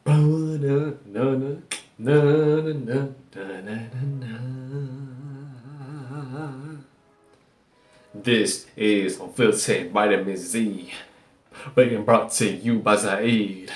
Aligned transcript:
This 8.12 8.66
is 8.76 9.20
Unfiltered 9.20 9.92
Vitamin 9.92 10.36
Z, 10.36 10.92
being 11.74 12.04
brought 12.04 12.32
to 12.32 12.50
you 12.50 12.78
by 12.78 12.96
Zieed. 12.96 13.70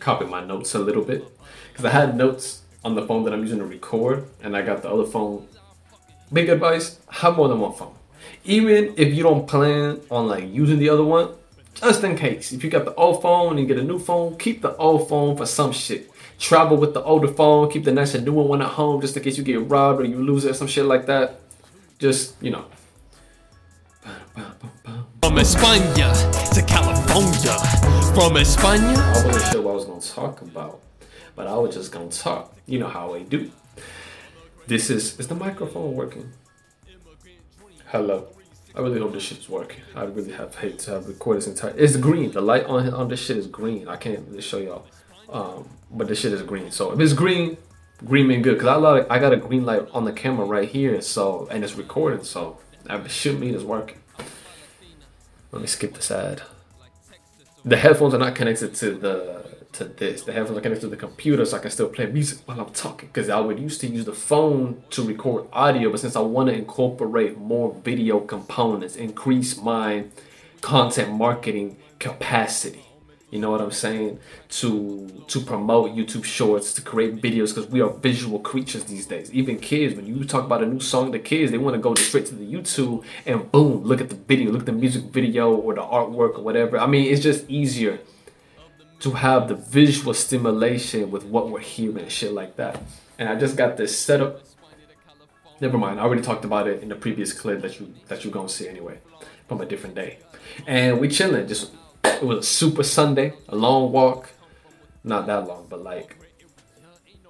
Copy 0.00 0.24
my 0.24 0.44
notes 0.44 0.74
a 0.74 0.78
little 0.78 1.04
bit 1.04 1.24
because 1.70 1.84
I 1.84 1.90
had 1.90 2.16
notes 2.16 2.62
on 2.84 2.94
the 2.94 3.06
phone 3.06 3.24
that 3.24 3.34
I'm 3.34 3.42
using 3.42 3.58
to 3.58 3.66
record, 3.66 4.26
and 4.42 4.56
I 4.56 4.62
got 4.62 4.82
the 4.82 4.90
other 4.90 5.04
phone. 5.04 5.46
Big 6.32 6.48
advice: 6.48 6.98
have 7.10 7.36
more 7.36 7.48
than 7.48 7.60
one 7.60 7.74
phone. 7.74 7.94
Even 8.44 8.94
if 8.96 9.14
you 9.14 9.22
don't 9.22 9.46
plan 9.46 10.00
on 10.10 10.28
like 10.28 10.48
using 10.50 10.78
the 10.78 10.88
other 10.88 11.04
one, 11.04 11.34
just 11.80 12.04
in 12.04 12.16
case. 12.16 12.52
If 12.52 12.64
you 12.64 12.70
got 12.70 12.84
the 12.84 12.94
old 12.94 13.22
phone 13.22 13.50
and 13.50 13.60
you 13.60 13.66
get 13.66 13.78
a 13.78 13.86
new 13.86 13.98
phone, 13.98 14.36
keep 14.36 14.62
the 14.62 14.76
old 14.76 15.08
phone 15.08 15.36
for 15.36 15.46
some 15.46 15.72
shit. 15.72 16.10
Travel 16.38 16.76
with 16.76 16.94
the 16.94 17.02
older 17.02 17.28
phone, 17.28 17.70
keep 17.70 17.84
the 17.84 17.92
nice 17.92 18.14
and 18.14 18.24
newer 18.24 18.44
one 18.44 18.62
at 18.62 18.68
home 18.68 19.00
just 19.00 19.16
in 19.16 19.22
case 19.22 19.36
you 19.36 19.44
get 19.44 19.60
robbed 19.68 20.00
or 20.00 20.04
you 20.04 20.16
lose 20.16 20.44
it 20.44 20.50
or 20.52 20.54
some 20.54 20.68
shit 20.68 20.84
like 20.84 21.06
that. 21.06 21.40
Just, 21.98 22.40
you 22.42 22.50
know. 22.50 22.64
From 25.22 25.36
España 25.36 26.12
to 26.54 26.62
California. 26.62 27.56
From 28.14 28.34
España. 28.36 28.96
I 28.96 29.26
wasn't 29.26 29.52
sure 29.52 29.62
what 29.62 29.72
I 29.72 29.74
was 29.74 29.84
gonna 29.84 30.00
talk 30.00 30.42
about, 30.42 30.80
but 31.34 31.46
I 31.46 31.56
was 31.56 31.74
just 31.74 31.92
gonna 31.92 32.08
talk. 32.08 32.54
You 32.66 32.78
know 32.78 32.88
how 32.88 33.14
I 33.14 33.22
do. 33.22 33.50
This 34.66 34.90
is 34.90 35.18
is 35.18 35.28
the 35.28 35.34
microphone 35.34 35.94
working? 35.94 36.32
Hello. 37.86 38.28
I 38.78 38.80
really 38.80 39.00
hope 39.00 39.12
this 39.12 39.24
shit's 39.24 39.48
working. 39.48 39.80
I 39.96 40.04
really 40.04 40.30
have 40.32 40.54
hate 40.54 40.78
to 40.80 40.92
have 40.92 41.08
recorded 41.08 41.42
this 41.42 41.48
entire. 41.48 41.74
It's 41.76 41.96
green. 41.96 42.30
The 42.30 42.40
light 42.40 42.64
on 42.66 42.94
on 42.94 43.08
this 43.08 43.20
shit 43.20 43.36
is 43.36 43.48
green. 43.48 43.88
I 43.88 43.96
can't 43.96 44.20
really 44.28 44.40
show 44.40 44.58
y'all, 44.58 44.86
um, 45.30 45.68
but 45.90 46.06
this 46.06 46.20
shit 46.20 46.32
is 46.32 46.42
green. 46.42 46.70
So 46.70 46.92
if 46.92 47.00
it's 47.00 47.12
green, 47.12 47.56
green 48.04 48.28
mean 48.28 48.40
good. 48.40 48.56
Cause 48.56 48.68
I 48.68 48.76
love, 48.76 49.04
I 49.10 49.18
got 49.18 49.32
a 49.32 49.36
green 49.36 49.66
light 49.66 49.88
on 49.92 50.04
the 50.04 50.12
camera 50.12 50.46
right 50.46 50.68
here. 50.68 51.00
So 51.00 51.48
and 51.50 51.64
it's 51.64 51.74
recording. 51.74 52.22
So 52.22 52.58
that 52.84 53.10
should 53.10 53.40
mean 53.40 53.52
it's 53.52 53.64
working. 53.64 53.98
Let 55.50 55.60
me 55.60 55.66
skip 55.66 55.94
this 55.94 56.12
ad. 56.12 56.42
The 57.64 57.76
headphones 57.76 58.14
are 58.14 58.18
not 58.18 58.36
connected 58.36 58.76
to 58.76 58.92
the 58.92 59.44
to 59.78 59.84
this. 59.84 60.22
The 60.22 60.32
headphones 60.32 60.58
are 60.58 60.60
connected 60.60 60.86
to 60.86 60.90
the 60.90 60.96
computer, 60.96 61.44
so 61.44 61.56
I 61.56 61.60
can 61.60 61.70
still 61.70 61.88
play 61.88 62.06
music 62.06 62.38
while 62.44 62.60
I'm 62.60 62.72
talking. 62.72 63.08
Because 63.08 63.28
I 63.28 63.40
would 63.40 63.58
used 63.58 63.80
to 63.80 63.86
use 63.86 64.04
the 64.04 64.12
phone 64.12 64.82
to 64.90 65.02
record 65.02 65.46
audio, 65.52 65.90
but 65.90 66.00
since 66.00 66.16
I 66.16 66.20
want 66.20 66.50
to 66.50 66.54
incorporate 66.54 67.38
more 67.38 67.74
video 67.82 68.20
components, 68.20 68.96
increase 68.96 69.56
my 69.60 70.04
content 70.60 71.12
marketing 71.12 71.76
capacity. 71.98 72.84
You 73.30 73.38
know 73.40 73.50
what 73.50 73.60
I'm 73.60 73.70
saying? 73.70 74.20
To 74.60 75.06
to 75.28 75.40
promote 75.40 75.90
YouTube 75.94 76.24
Shorts, 76.24 76.72
to 76.74 76.82
create 76.82 77.16
videos, 77.16 77.54
because 77.54 77.66
we 77.66 77.82
are 77.82 77.90
visual 77.90 78.38
creatures 78.38 78.84
these 78.84 79.06
days. 79.06 79.32
Even 79.32 79.58
kids, 79.58 79.94
when 79.94 80.06
you 80.06 80.24
talk 80.24 80.44
about 80.44 80.62
a 80.62 80.66
new 80.66 80.80
song 80.80 81.12
to 81.12 81.18
kids, 81.18 81.52
they 81.52 81.58
want 81.58 81.74
to 81.74 81.80
go 81.80 81.94
straight 81.94 82.26
to 82.26 82.34
the 82.34 82.50
YouTube 82.50 83.04
and 83.26 83.52
boom, 83.52 83.84
look 83.84 84.00
at 84.00 84.08
the 84.08 84.16
video, 84.16 84.50
look 84.50 84.60
at 84.60 84.66
the 84.66 84.72
music 84.72 85.04
video 85.04 85.54
or 85.54 85.74
the 85.74 85.82
artwork 85.82 86.38
or 86.38 86.42
whatever. 86.42 86.78
I 86.78 86.86
mean, 86.86 87.12
it's 87.12 87.22
just 87.22 87.48
easier 87.50 88.00
to 89.00 89.12
have 89.12 89.48
the 89.48 89.54
visual 89.54 90.12
stimulation 90.12 91.10
with 91.10 91.24
what 91.24 91.50
we're 91.50 91.60
hearing 91.60 91.98
and 91.98 92.12
shit 92.12 92.32
like 92.32 92.56
that. 92.56 92.80
And 93.18 93.28
I 93.28 93.36
just 93.36 93.56
got 93.56 93.76
this 93.76 93.98
setup. 93.98 94.40
Never 95.60 95.78
mind, 95.78 95.98
I 95.98 96.04
already 96.04 96.22
talked 96.22 96.44
about 96.44 96.68
it 96.68 96.82
in 96.82 96.88
the 96.88 96.94
previous 96.94 97.32
clip 97.32 97.62
that 97.62 97.80
you 97.80 97.92
that 98.08 98.24
you're 98.24 98.32
gonna 98.32 98.48
see 98.48 98.68
anyway 98.68 98.98
from 99.48 99.60
a 99.60 99.66
different 99.66 99.94
day. 99.94 100.18
And 100.66 101.00
we 101.00 101.08
chilling, 101.08 101.48
just 101.48 101.72
it 102.04 102.22
was 102.22 102.38
a 102.38 102.42
super 102.42 102.82
Sunday, 102.82 103.34
a 103.48 103.56
long 103.56 103.92
walk. 103.92 104.30
Not 105.02 105.26
that 105.26 105.46
long, 105.46 105.66
but 105.68 105.82
like 105.82 106.16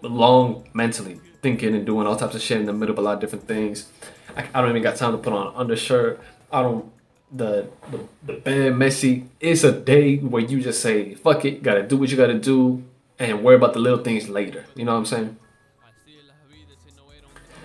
long 0.03 0.69
mentally 0.75 1.21
thinking 1.43 1.75
and 1.75 1.87
doing 1.87 2.07
all 2.07 2.17
types 2.17 2.35
of 2.35 2.41
shit 2.41 2.59
in 2.59 2.67
the 2.67 2.73
middle 2.73 2.93
of 2.93 2.99
a 2.99 3.03
lot 3.03 3.15
of 3.15 3.21
different 3.21 3.47
things. 3.47 3.89
I, 4.37 4.47
I 4.55 4.61
don't 4.61 4.71
even 4.71 4.83
got 4.83 4.97
time 4.97 5.13
to 5.13 5.19
put 5.19 5.33
on 5.33 5.49
an 5.49 5.53
undershirt. 5.57 6.21
I 6.53 6.63
don't 6.63 6.91
the 7.31 7.69
the, 7.91 8.09
the 8.25 8.33
band 8.41 8.77
Messi. 8.77 9.27
It's 9.41 9.65
a 9.65 9.73
day 9.73 10.17
where 10.17 10.43
you 10.43 10.61
just 10.61 10.81
say, 10.81 11.15
fuck 11.15 11.45
it, 11.45 11.63
gotta 11.63 11.83
do 11.83 11.97
what 11.97 12.11
you 12.11 12.17
gotta 12.17 12.39
do 12.39 12.85
and 13.19 13.43
worry 13.43 13.57
about 13.57 13.73
the 13.73 13.81
little 13.81 14.03
things 14.03 14.29
later. 14.29 14.65
You 14.75 14.85
know 14.85 14.93
what 14.93 14.99
I'm 14.99 15.07
saying? 15.07 15.37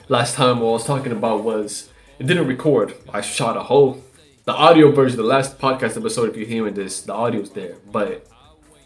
Last 0.09 0.35
time 0.35 0.59
what 0.59 0.69
I 0.69 0.71
was 0.71 0.85
talking 0.85 1.11
about 1.11 1.43
was 1.43 1.89
it 2.19 2.27
didn't 2.27 2.47
record. 2.47 2.93
I 3.13 3.21
shot 3.21 3.57
a 3.57 3.63
whole 3.63 4.03
the 4.45 4.53
audio 4.53 4.91
version, 4.91 5.15
the 5.15 5.23
last 5.23 5.57
podcast 5.57 5.95
episode, 5.95 6.29
if 6.29 6.35
you're 6.35 6.45
hearing 6.45 6.73
this, 6.73 7.01
the 7.03 7.13
audio's 7.13 7.51
there, 7.51 7.77
but 7.89 8.27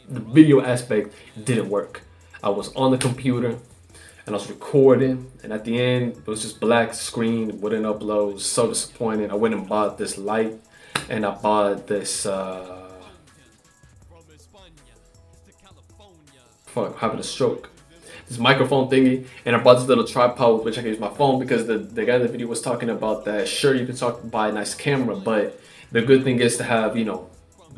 the 0.08 0.20
video 0.20 0.62
aspect 0.62 1.16
didn't 1.44 1.68
work. 1.70 2.02
I 2.44 2.50
was 2.50 2.72
on 2.76 2.92
the 2.92 2.98
computer 3.00 3.58
and 4.28 4.30
I 4.30 4.32
was 4.34 4.50
recording, 4.50 5.32
and 5.42 5.52
at 5.52 5.66
the 5.66 5.82
end, 5.82 6.18
it 6.18 6.28
was 6.28 6.44
just 6.44 6.60
black 6.60 6.94
screen, 6.94 7.60
wouldn't 7.60 7.86
upload. 7.86 8.40
So 8.40 8.68
disappointed. 8.68 9.32
I 9.32 9.34
went 9.34 9.56
and 9.56 9.68
bought 9.68 9.98
this 9.98 10.18
light, 10.18 10.60
and 11.10 11.26
I 11.26 11.32
bought 11.32 11.88
this. 11.88 12.26
Uh, 12.26 12.92
fuck, 16.66 16.94
I'm 16.94 16.98
having 16.98 17.20
a 17.20 17.24
stroke. 17.24 17.70
This 18.28 18.38
microphone 18.38 18.90
thingy, 18.90 19.26
and 19.46 19.56
I 19.56 19.60
bought 19.60 19.76
this 19.76 19.88
little 19.88 20.04
tripod 20.04 20.56
with 20.56 20.66
which 20.66 20.78
I 20.78 20.82
can 20.82 20.90
use 20.92 21.00
my 21.00 21.10
phone 21.10 21.40
because 21.40 21.66
the, 21.66 21.78
the 21.78 22.04
guy 22.04 22.16
in 22.16 22.24
the 22.24 22.28
video 22.28 22.48
was 22.48 22.62
talking 22.62 22.90
about 22.90 23.24
that. 23.26 23.48
Sure, 23.48 23.74
you 23.74 23.86
can 23.86 23.96
talk 23.96 24.30
buy 24.30 24.50
a 24.50 24.52
nice 24.52 24.76
camera, 24.76 25.16
but 25.16 25.60
the 25.92 26.02
good 26.02 26.24
thing 26.24 26.40
is 26.40 26.58
to 26.58 26.64
have 26.64 26.98
you 26.98 27.06
know 27.06 27.30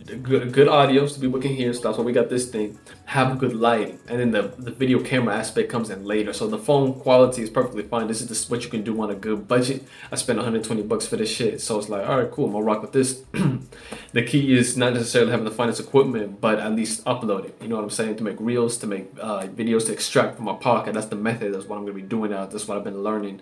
good, 0.05 0.51
good 0.53 0.67
audio 0.67 1.07
so 1.07 1.19
people 1.19 1.39
can 1.39 1.53
hear 1.53 1.73
stuff. 1.73 1.95
So 1.95 2.01
we 2.01 2.11
got 2.11 2.29
this 2.29 2.49
thing, 2.49 2.77
have 3.05 3.39
good 3.39 3.53
lighting, 3.53 3.99
and 4.07 4.19
then 4.19 4.31
the, 4.31 4.53
the 4.57 4.71
video 4.71 5.01
camera 5.01 5.35
aspect 5.35 5.69
comes 5.69 5.89
in 5.89 6.05
later. 6.05 6.33
So 6.33 6.47
the 6.47 6.57
phone 6.57 6.99
quality 6.99 7.41
is 7.41 7.49
perfectly 7.49 7.83
fine. 7.83 8.07
This 8.07 8.21
is 8.21 8.27
just 8.27 8.49
what 8.49 8.63
you 8.63 8.69
can 8.69 8.83
do 8.83 8.99
on 9.01 9.09
a 9.09 9.15
good 9.15 9.47
budget. 9.47 9.83
I 10.11 10.15
spent 10.15 10.37
120 10.37 10.83
bucks 10.83 11.07
for 11.07 11.17
this 11.17 11.29
shit, 11.29 11.61
so 11.61 11.77
it's 11.79 11.89
like, 11.89 12.07
all 12.07 12.19
right, 12.19 12.31
cool, 12.31 12.45
I'm 12.45 12.53
gonna 12.53 12.65
rock 12.65 12.81
with 12.81 12.91
this. 12.91 13.23
the 14.13 14.23
key 14.23 14.55
is 14.57 14.77
not 14.77 14.93
necessarily 14.93 15.31
having 15.31 15.45
the 15.45 15.51
finest 15.51 15.79
equipment, 15.79 16.41
but 16.41 16.59
at 16.59 16.73
least 16.73 17.03
upload 17.05 17.45
it. 17.45 17.55
You 17.61 17.67
know 17.67 17.75
what 17.75 17.83
I'm 17.83 17.89
saying? 17.89 18.17
To 18.17 18.23
make 18.23 18.37
reels, 18.39 18.77
to 18.77 18.87
make 18.87 19.09
uh, 19.19 19.47
videos, 19.47 19.85
to 19.87 19.93
extract 19.93 20.35
from 20.37 20.45
my 20.45 20.55
pocket. 20.55 20.93
That's 20.93 21.07
the 21.07 21.15
method. 21.15 21.53
That's 21.53 21.65
what 21.65 21.77
I'm 21.77 21.83
gonna 21.83 21.93
be 21.93 22.01
doing 22.01 22.31
now. 22.31 22.45
That's 22.45 22.67
what 22.67 22.77
I've 22.77 22.83
been 22.83 23.03
learning 23.03 23.41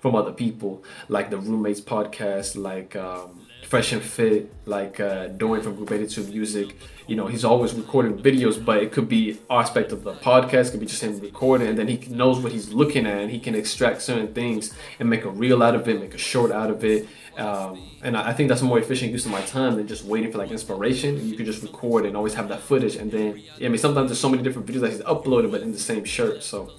from 0.00 0.14
other 0.14 0.32
people, 0.32 0.84
like 1.08 1.30
the 1.30 1.38
roommates 1.38 1.80
podcast, 1.80 2.56
like. 2.56 2.96
Um, 2.96 3.47
fresh 3.66 3.92
and 3.92 4.02
fit, 4.02 4.50
like 4.66 4.98
uh, 4.98 5.28
Dorian 5.28 5.62
from 5.62 5.76
Group 5.76 5.92
82 5.92 6.24
Music. 6.24 6.76
You 7.06 7.16
know, 7.16 7.26
he's 7.26 7.44
always 7.44 7.74
recording 7.74 8.18
videos, 8.18 8.62
but 8.62 8.82
it 8.82 8.92
could 8.92 9.08
be 9.08 9.38
aspect 9.50 9.92
of 9.92 10.04
the 10.04 10.14
podcast, 10.14 10.70
could 10.70 10.80
be 10.80 10.86
just 10.86 11.02
him 11.02 11.18
recording, 11.20 11.68
and 11.68 11.78
then 11.78 11.88
he 11.88 11.96
knows 12.08 12.38
what 12.38 12.52
he's 12.52 12.72
looking 12.72 13.06
at, 13.06 13.18
and 13.18 13.30
he 13.30 13.38
can 13.38 13.54
extract 13.54 14.02
certain 14.02 14.32
things 14.32 14.74
and 14.98 15.08
make 15.08 15.24
a 15.24 15.30
reel 15.30 15.62
out 15.62 15.74
of 15.74 15.88
it, 15.88 16.00
make 16.00 16.14
a 16.14 16.18
short 16.18 16.50
out 16.50 16.70
of 16.70 16.84
it. 16.84 17.06
Um, 17.36 17.90
and 18.02 18.16
I 18.16 18.32
think 18.32 18.48
that's 18.48 18.62
a 18.62 18.64
more 18.64 18.78
efficient 18.78 19.12
use 19.12 19.24
of 19.24 19.32
my 19.32 19.42
time 19.42 19.76
than 19.76 19.86
just 19.86 20.04
waiting 20.04 20.32
for 20.32 20.38
like 20.38 20.50
inspiration. 20.50 21.26
You 21.26 21.36
could 21.36 21.46
just 21.46 21.62
record 21.62 22.04
and 22.04 22.16
always 22.16 22.34
have 22.34 22.48
that 22.48 22.60
footage, 22.60 22.96
and 22.96 23.10
then 23.10 23.42
I 23.56 23.68
mean 23.68 23.78
sometimes 23.78 24.08
there's 24.08 24.20
so 24.20 24.28
many 24.28 24.42
different 24.42 24.66
videos 24.66 24.80
that 24.80 24.92
he's 24.92 25.00
uploaded, 25.02 25.50
but 25.50 25.62
in 25.62 25.72
the 25.72 25.78
same 25.78 26.04
shirt. 26.04 26.42
So 26.42 26.72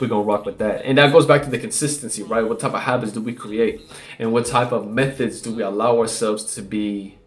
we're 0.00 0.08
gonna 0.08 0.22
rock 0.22 0.44
with 0.44 0.58
that. 0.58 0.84
And 0.84 0.98
that 0.98 1.12
goes 1.12 1.26
back 1.26 1.42
to 1.42 1.50
the 1.50 1.58
consistency, 1.58 2.22
right? 2.22 2.42
What 2.42 2.60
type 2.60 2.74
of 2.74 2.80
habits 2.80 3.12
do 3.12 3.20
we 3.20 3.32
create? 3.32 3.80
And 4.18 4.32
what 4.32 4.46
type 4.46 4.72
of 4.72 4.88
methods 4.88 5.40
do 5.40 5.54
we 5.54 5.62
allow 5.62 5.98
ourselves 5.98 6.54
to 6.54 6.62
be? 6.62 7.18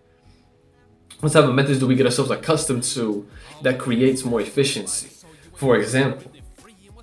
What 1.19 1.31
type 1.31 1.45
of 1.45 1.55
methods 1.55 1.79
do 1.79 1.87
we 1.87 1.95
get 1.95 2.05
ourselves 2.05 2.31
accustomed 2.31 2.83
to 2.83 3.27
that 3.61 3.79
creates 3.79 4.25
more 4.25 4.41
efficiency? 4.41 5.09
For 5.55 5.77
example, 5.77 6.31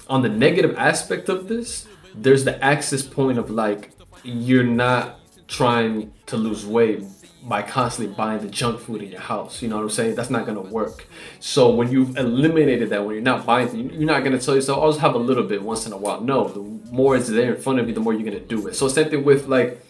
on 0.09 0.23
the 0.23 0.29
negative 0.29 0.77
aspect 0.77 1.29
of 1.29 1.49
this, 1.49 1.87
there's 2.15 2.45
the 2.45 2.63
access 2.63 3.03
point 3.03 3.39
of 3.39 3.51
like 3.51 3.93
you're 4.25 4.65
not 4.65 5.21
trying 5.49 6.13
to 6.27 6.37
lose 6.37 6.67
weight 6.67 7.05
by 7.43 7.63
constantly 7.63 8.15
buying 8.15 8.41
the 8.41 8.49
junk 8.49 8.81
food 8.81 9.03
in 9.03 9.11
your 9.11 9.21
house. 9.21 9.63
You 9.63 9.69
know 9.69 9.77
what 9.77 9.83
I'm 9.83 9.91
saying? 9.91 10.15
That's 10.15 10.31
not 10.31 10.47
gonna 10.47 10.61
work. 10.61 11.07
So 11.39 11.71
when 11.71 11.91
you've 11.91 12.17
eliminated 12.17 12.91
that, 12.91 13.05
when 13.05 13.15
you're 13.15 13.23
not 13.23 13.47
buying, 13.47 13.75
you're 13.91 14.05
not 14.05 14.23
gonna 14.25 14.39
tell 14.39 14.55
yourself, 14.55 14.79
oh, 14.79 14.83
"I'll 14.83 14.91
just 14.91 15.01
have 15.01 15.15
a 15.15 15.19
little 15.19 15.45
bit 15.45 15.63
once 15.63 15.87
in 15.87 15.93
a 15.93 15.97
while." 15.97 16.21
No, 16.21 16.49
the 16.49 16.61
more 16.93 17.17
it's 17.17 17.29
there 17.29 17.55
in 17.55 17.61
front 17.61 17.79
of 17.79 17.89
you, 17.89 17.95
the 17.95 18.01
more 18.01 18.13
you're 18.13 18.25
gonna 18.25 18.41
do 18.41 18.67
it. 18.69 18.75
So 18.75 18.89
same 18.89 19.09
thing 19.09 19.25
with 19.25 19.47
like 19.47 19.81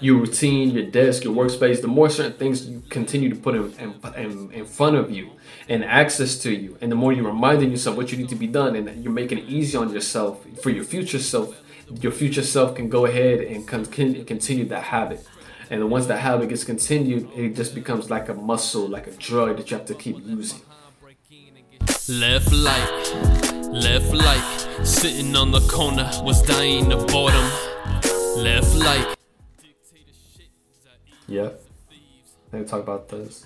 your 0.00 0.16
routine, 0.16 0.70
your 0.70 0.86
desk, 0.86 1.24
your 1.24 1.34
workspace. 1.34 1.80
The 1.80 1.88
more 1.88 2.08
certain 2.08 2.34
things 2.34 2.66
you 2.66 2.82
continue 2.88 3.28
to 3.30 3.36
put 3.36 3.54
in, 3.54 3.72
in, 4.16 4.52
in 4.52 4.64
front 4.64 4.96
of 4.96 5.10
you 5.10 5.30
and 5.68 5.84
access 5.84 6.36
to 6.38 6.52
you, 6.52 6.76
and 6.80 6.90
the 6.90 6.96
more 6.96 7.12
you're 7.12 7.26
reminding 7.26 7.70
yourself 7.70 7.96
what 7.96 8.10
you 8.12 8.18
need 8.18 8.28
to 8.28 8.36
be 8.36 8.46
done, 8.46 8.76
and 8.76 9.02
you're 9.02 9.12
making 9.12 9.38
it 9.38 9.44
easy 9.48 9.76
on 9.76 9.92
yourself 9.92 10.44
for 10.62 10.70
your 10.70 10.84
future 10.84 11.18
self. 11.18 11.62
Your 12.00 12.10
future 12.10 12.42
self 12.42 12.74
can 12.74 12.88
go 12.88 13.06
ahead 13.06 13.40
and 13.40 13.66
continue 13.68 14.64
that 14.64 14.82
habit. 14.82 15.24
And 15.68 15.82
then 15.82 15.90
once 15.90 16.06
that 16.06 16.18
habit 16.18 16.48
gets 16.48 16.62
continued, 16.62 17.28
it 17.34 17.56
just 17.56 17.74
becomes 17.74 18.08
like 18.08 18.28
a 18.28 18.34
muscle, 18.34 18.88
like 18.88 19.08
a 19.08 19.10
drug 19.12 19.56
that 19.56 19.68
you 19.70 19.76
have 19.76 19.86
to 19.86 19.94
keep 19.94 20.16
using. 20.24 20.60
Left 22.08 22.52
light, 22.52 23.12
left 23.72 24.12
light, 24.12 24.68
sitting 24.84 25.34
on 25.34 25.50
the 25.50 25.60
corner, 25.62 26.08
was 26.22 26.40
dying 26.42 26.92
of 26.92 27.04
boredom. 27.08 27.50
Left 28.36 28.74
light. 28.76 29.16
Yeah. 31.26 31.50
Let 32.52 32.62
me 32.62 32.68
talk 32.68 32.82
about 32.82 33.08
this. 33.08 33.44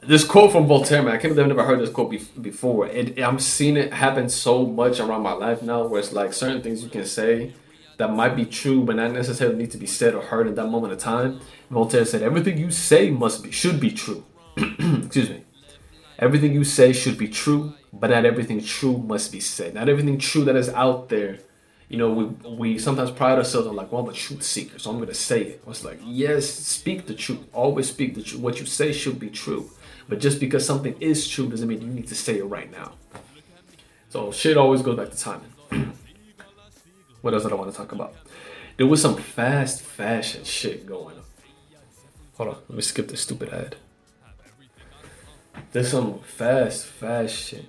this 0.00 0.24
quote 0.24 0.50
from 0.50 0.66
Voltaire, 0.66 1.00
man, 1.00 1.12
I 1.12 1.18
can't 1.18 1.34
believe 1.34 1.48
I've 1.50 1.56
never 1.56 1.64
heard 1.64 1.78
this 1.78 1.90
quote 1.90 2.10
be- 2.10 2.40
before. 2.40 2.88
It, 2.88 3.20
I'm 3.20 3.38
seeing 3.38 3.76
it 3.76 3.92
happen 3.92 4.28
so 4.28 4.66
much 4.66 4.98
around 4.98 5.22
my 5.22 5.32
life 5.32 5.62
now, 5.62 5.86
where 5.86 6.00
it's 6.00 6.12
like 6.12 6.32
certain 6.32 6.60
things 6.60 6.82
you 6.82 6.88
can 6.88 7.06
say 7.06 7.52
that 8.00 8.12
might 8.14 8.34
be 8.34 8.46
true, 8.46 8.82
but 8.82 8.96
not 8.96 9.12
necessarily 9.12 9.56
need 9.56 9.70
to 9.72 9.78
be 9.78 9.86
said 9.86 10.14
or 10.14 10.22
heard 10.22 10.48
at 10.48 10.56
that 10.56 10.68
moment 10.68 10.94
of 10.94 10.98
time. 10.98 11.40
Voltaire 11.70 12.06
said, 12.06 12.22
"Everything 12.22 12.56
you 12.56 12.70
say 12.70 13.10
must 13.10 13.44
be 13.44 13.50
should 13.50 13.78
be 13.78 13.90
true." 13.90 14.24
Excuse 14.56 15.28
me. 15.28 15.44
Everything 16.18 16.52
you 16.52 16.64
say 16.64 16.92
should 16.92 17.18
be 17.18 17.28
true, 17.28 17.74
but 17.92 18.10
not 18.10 18.24
everything 18.24 18.62
true 18.62 18.96
must 18.98 19.30
be 19.30 19.40
said. 19.40 19.74
Not 19.74 19.88
everything 19.90 20.18
true 20.18 20.44
that 20.44 20.56
is 20.56 20.70
out 20.70 21.10
there. 21.10 21.38
You 21.90 21.98
know, 21.98 22.10
we 22.10 22.24
we 22.62 22.78
sometimes 22.78 23.10
pride 23.10 23.36
ourselves 23.36 23.66
on 23.66 23.76
like, 23.76 23.92
well, 23.92 24.02
I'm 24.02 24.08
a 24.08 24.14
truth 24.14 24.42
seeker, 24.42 24.78
so 24.78 24.90
I'm 24.90 24.98
gonna 24.98 25.12
say 25.12 25.42
it. 25.42 25.62
It's 25.66 25.84
like, 25.84 26.00
yes, 26.02 26.48
speak 26.48 27.06
the 27.06 27.14
truth. 27.14 27.40
Always 27.52 27.88
speak 27.88 28.14
the 28.14 28.22
truth. 28.22 28.40
What 28.40 28.60
you 28.60 28.66
say 28.66 28.92
should 28.92 29.18
be 29.18 29.28
true. 29.28 29.70
But 30.08 30.20
just 30.20 30.40
because 30.40 30.64
something 30.64 30.96
is 31.00 31.28
true 31.28 31.48
doesn't 31.50 31.68
mean 31.68 31.82
you 31.82 31.86
need 31.86 32.08
to 32.08 32.14
say 32.14 32.38
it 32.38 32.44
right 32.44 32.70
now. 32.72 32.92
So 34.08 34.32
shit 34.32 34.56
always 34.56 34.80
goes 34.80 34.96
back 34.96 35.10
to 35.10 35.18
timing. 35.18 35.52
what 37.20 37.34
else 37.34 37.42
did 37.42 37.52
I 37.52 37.56
want 37.56 37.70
to 37.70 37.76
talk 37.76 37.92
about? 37.92 38.14
There 38.76 38.86
was 38.86 39.02
some 39.02 39.16
fast 39.16 39.82
fashion 39.82 40.44
shit 40.44 40.86
going 40.86 41.16
on. 41.16 41.24
Hold 42.36 42.48
on, 42.50 42.56
let 42.68 42.76
me 42.76 42.82
skip 42.82 43.08
this 43.08 43.20
stupid 43.20 43.50
ad. 43.50 43.76
There's 45.72 45.90
some 45.90 46.20
fast 46.20 46.86
fashion. 46.86 47.66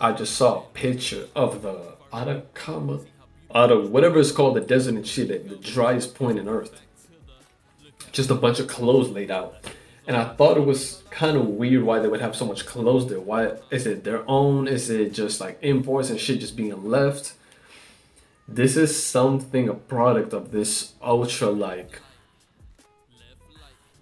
I 0.00 0.12
just 0.12 0.36
saw 0.36 0.58
a 0.58 0.66
picture 0.72 1.28
of 1.36 1.62
the 1.62 1.94
Atacama, 2.12 3.00
out 3.54 3.70
of 3.70 3.90
whatever 3.90 4.18
it's 4.18 4.32
called, 4.32 4.56
the 4.56 4.60
desert 4.60 4.94
and 4.94 5.06
shit, 5.06 5.48
the 5.48 5.56
driest 5.56 6.14
point 6.14 6.38
in 6.38 6.48
Earth. 6.48 6.80
Just 8.12 8.30
a 8.30 8.34
bunch 8.34 8.58
of 8.58 8.68
clothes 8.68 9.10
laid 9.10 9.30
out 9.30 9.56
and 10.06 10.16
I 10.16 10.24
thought 10.34 10.56
it 10.56 10.66
was 10.66 11.02
kind 11.10 11.36
of 11.36 11.46
weird 11.46 11.82
why 11.82 11.98
they 11.98 12.08
would 12.08 12.20
have 12.20 12.36
so 12.36 12.46
much 12.46 12.66
clothes 12.66 13.08
there. 13.08 13.20
Why 13.20 13.52
is 13.70 13.86
it 13.86 14.04
their 14.04 14.28
own? 14.28 14.68
Is 14.68 14.90
it 14.90 15.14
just 15.14 15.40
like 15.40 15.58
imports 15.62 16.10
and 16.10 16.20
shit 16.20 16.40
just 16.40 16.56
being 16.56 16.84
left? 16.84 17.34
This 18.46 18.76
is 18.76 19.02
something 19.02 19.68
a 19.68 19.74
product 19.74 20.34
of 20.34 20.50
this 20.50 20.92
ultra 21.02 21.48
like 21.50 22.00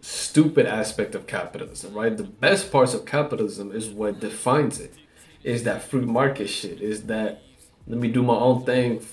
stupid 0.00 0.67
aspect 0.67 1.15
of 1.15 1.29
capitalism, 1.29 1.94
right? 1.94 2.17
The 2.17 2.25
best 2.25 2.73
parts 2.73 2.93
of 2.93 3.06
capitalism 3.06 3.71
is 3.71 3.89
what 3.89 4.19
defines 4.19 4.81
it. 4.81 4.94
Is 5.44 5.62
that 5.62 5.85
free 5.85 6.00
market 6.00 6.49
shit? 6.49 6.81
Is 6.81 7.05
that 7.05 7.43
let 7.87 7.99
me 7.99 8.09
do 8.09 8.23
my 8.23 8.35
own 8.35 8.65
thing 8.65 9.05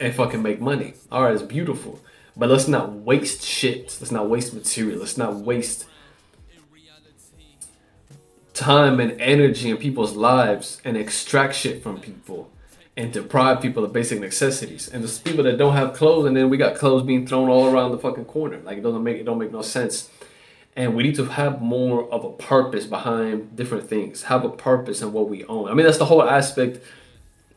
and 0.00 0.14
fucking 0.14 0.42
make 0.42 0.60
money? 0.60 0.94
All 1.12 1.24
right, 1.24 1.34
it's 1.34 1.42
beautiful. 1.42 2.00
But 2.34 2.48
let's 2.50 2.68
not 2.68 2.92
waste 2.92 3.42
shit. 3.42 3.96
Let's 4.00 4.10
not 4.10 4.28
waste 4.28 4.54
material. 4.54 5.00
Let's 5.00 5.16
not 5.16 5.34
waste 5.34 5.86
time 8.52 9.00
and 9.00 9.20
energy 9.20 9.68
in 9.68 9.76
people's 9.76 10.16
lives 10.16 10.80
and 10.82 10.96
extract 10.96 11.54
shit 11.54 11.82
from 11.82 12.00
people 12.00 12.50
and 12.96 13.12
deprive 13.12 13.60
people 13.60 13.84
of 13.84 13.92
basic 13.92 14.20
necessities. 14.20 14.88
And 14.88 15.02
there's 15.02 15.18
people 15.18 15.44
that 15.44 15.58
don't 15.58 15.74
have 15.74 15.92
clothes, 15.92 16.26
and 16.26 16.36
then 16.36 16.48
we 16.48 16.56
got 16.56 16.76
clothes 16.76 17.02
being 17.02 17.26
thrown 17.26 17.48
all 17.48 17.66
around 17.66 17.92
the 17.92 17.98
fucking 17.98 18.24
corner. 18.24 18.58
Like 18.58 18.78
it 18.78 18.82
doesn't 18.82 19.02
make 19.02 19.18
it 19.18 19.24
don't 19.24 19.38
make 19.38 19.52
no 19.52 19.62
sense. 19.62 20.10
And 20.74 20.94
we 20.94 21.02
need 21.02 21.14
to 21.16 21.24
have 21.24 21.62
more 21.62 22.10
of 22.12 22.24
a 22.24 22.32
purpose 22.32 22.84
behind 22.86 23.56
different 23.56 23.88
things. 23.88 24.24
Have 24.24 24.44
a 24.44 24.50
purpose 24.50 25.00
in 25.00 25.12
what 25.12 25.28
we 25.28 25.44
own. 25.44 25.70
I 25.70 25.74
mean, 25.74 25.86
that's 25.86 25.98
the 25.98 26.04
whole 26.04 26.22
aspect 26.22 26.80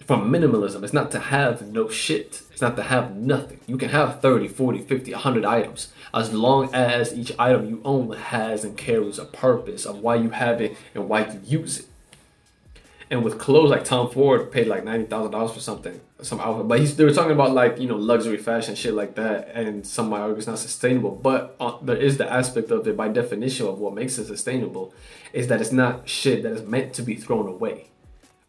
from 0.05 0.31
minimalism. 0.31 0.83
It's 0.83 0.93
not 0.93 1.11
to 1.11 1.19
have 1.19 1.67
no 1.67 1.89
shit. 1.89 2.41
It's 2.51 2.61
not 2.61 2.77
to 2.77 2.83
have 2.83 3.15
nothing. 3.15 3.59
You 3.67 3.77
can 3.77 3.89
have 3.89 4.21
30, 4.21 4.47
40, 4.47 4.79
50, 4.79 5.11
100 5.11 5.45
items 5.45 5.89
as 6.13 6.33
long 6.33 6.73
as 6.73 7.13
each 7.13 7.31
item 7.37 7.69
you 7.69 7.81
own 7.83 8.11
has 8.13 8.63
and 8.63 8.77
carries 8.77 9.19
a 9.19 9.25
purpose 9.25 9.85
of 9.85 9.99
why 9.99 10.15
you 10.15 10.29
have 10.29 10.61
it 10.61 10.75
and 10.95 11.07
why 11.07 11.27
you 11.27 11.59
use 11.59 11.79
it. 11.79 11.85
And 13.11 13.23
with 13.23 13.39
clothes 13.39 13.71
like 13.71 13.83
Tom 13.83 14.11
Ford 14.11 14.51
paid 14.51 14.67
like 14.67 14.83
ninety 14.83 15.07
thousand 15.07 15.31
dollars 15.31 15.51
for 15.51 15.59
something, 15.59 15.99
some 16.21 16.39
outfit. 16.39 16.67
But 16.67 16.79
he's, 16.79 16.95
they 16.95 17.03
were 17.03 17.13
talking 17.13 17.31
about 17.31 17.53
like 17.53 17.79
you 17.79 17.87
know 17.87 17.95
luxury 17.95 18.37
fashion 18.37 18.75
shit 18.75 18.93
like 18.93 19.15
that, 19.15 19.49
and 19.55 19.85
some 19.85 20.09
might 20.09 20.19
argue 20.19 20.37
it's 20.37 20.45
not 20.45 20.59
sustainable. 20.59 21.11
But 21.11 21.55
uh, 21.59 21.77
there 21.81 21.97
is 21.97 22.17
the 22.17 22.31
aspect 22.31 22.69
of 22.69 22.87
it 22.87 22.95
by 22.95 23.07
definition 23.07 23.65
of 23.65 23.79
what 23.79 23.95
makes 23.95 24.19
it 24.19 24.27
sustainable, 24.27 24.93
is 25.33 25.47
that 25.47 25.59
it's 25.59 25.71
not 25.71 26.07
shit 26.07 26.43
that 26.43 26.51
is 26.51 26.61
meant 26.61 26.93
to 26.93 27.01
be 27.01 27.15
thrown 27.15 27.47
away 27.47 27.89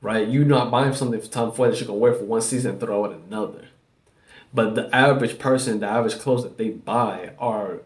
right? 0.01 0.29
You're 0.29 0.45
not 0.45 0.71
buying 0.71 0.95
something 0.95 1.21
for 1.21 1.29
Tom 1.29 1.53
Ford 1.53 1.73
that 1.73 1.81
you 1.81 1.87
can 1.87 1.99
wear 1.99 2.15
for 2.15 2.25
one 2.25 2.41
season 2.41 2.73
and 2.73 2.81
throw 2.81 3.05
out 3.05 3.13
another. 3.13 3.69
But 4.53 4.75
the 4.75 4.95
average 4.95 5.39
person, 5.39 5.81
the 5.81 5.87
average 5.87 6.19
clothes 6.19 6.43
that 6.43 6.59
they 6.59 6.71
buy 6.71 7.33
are 7.39 7.83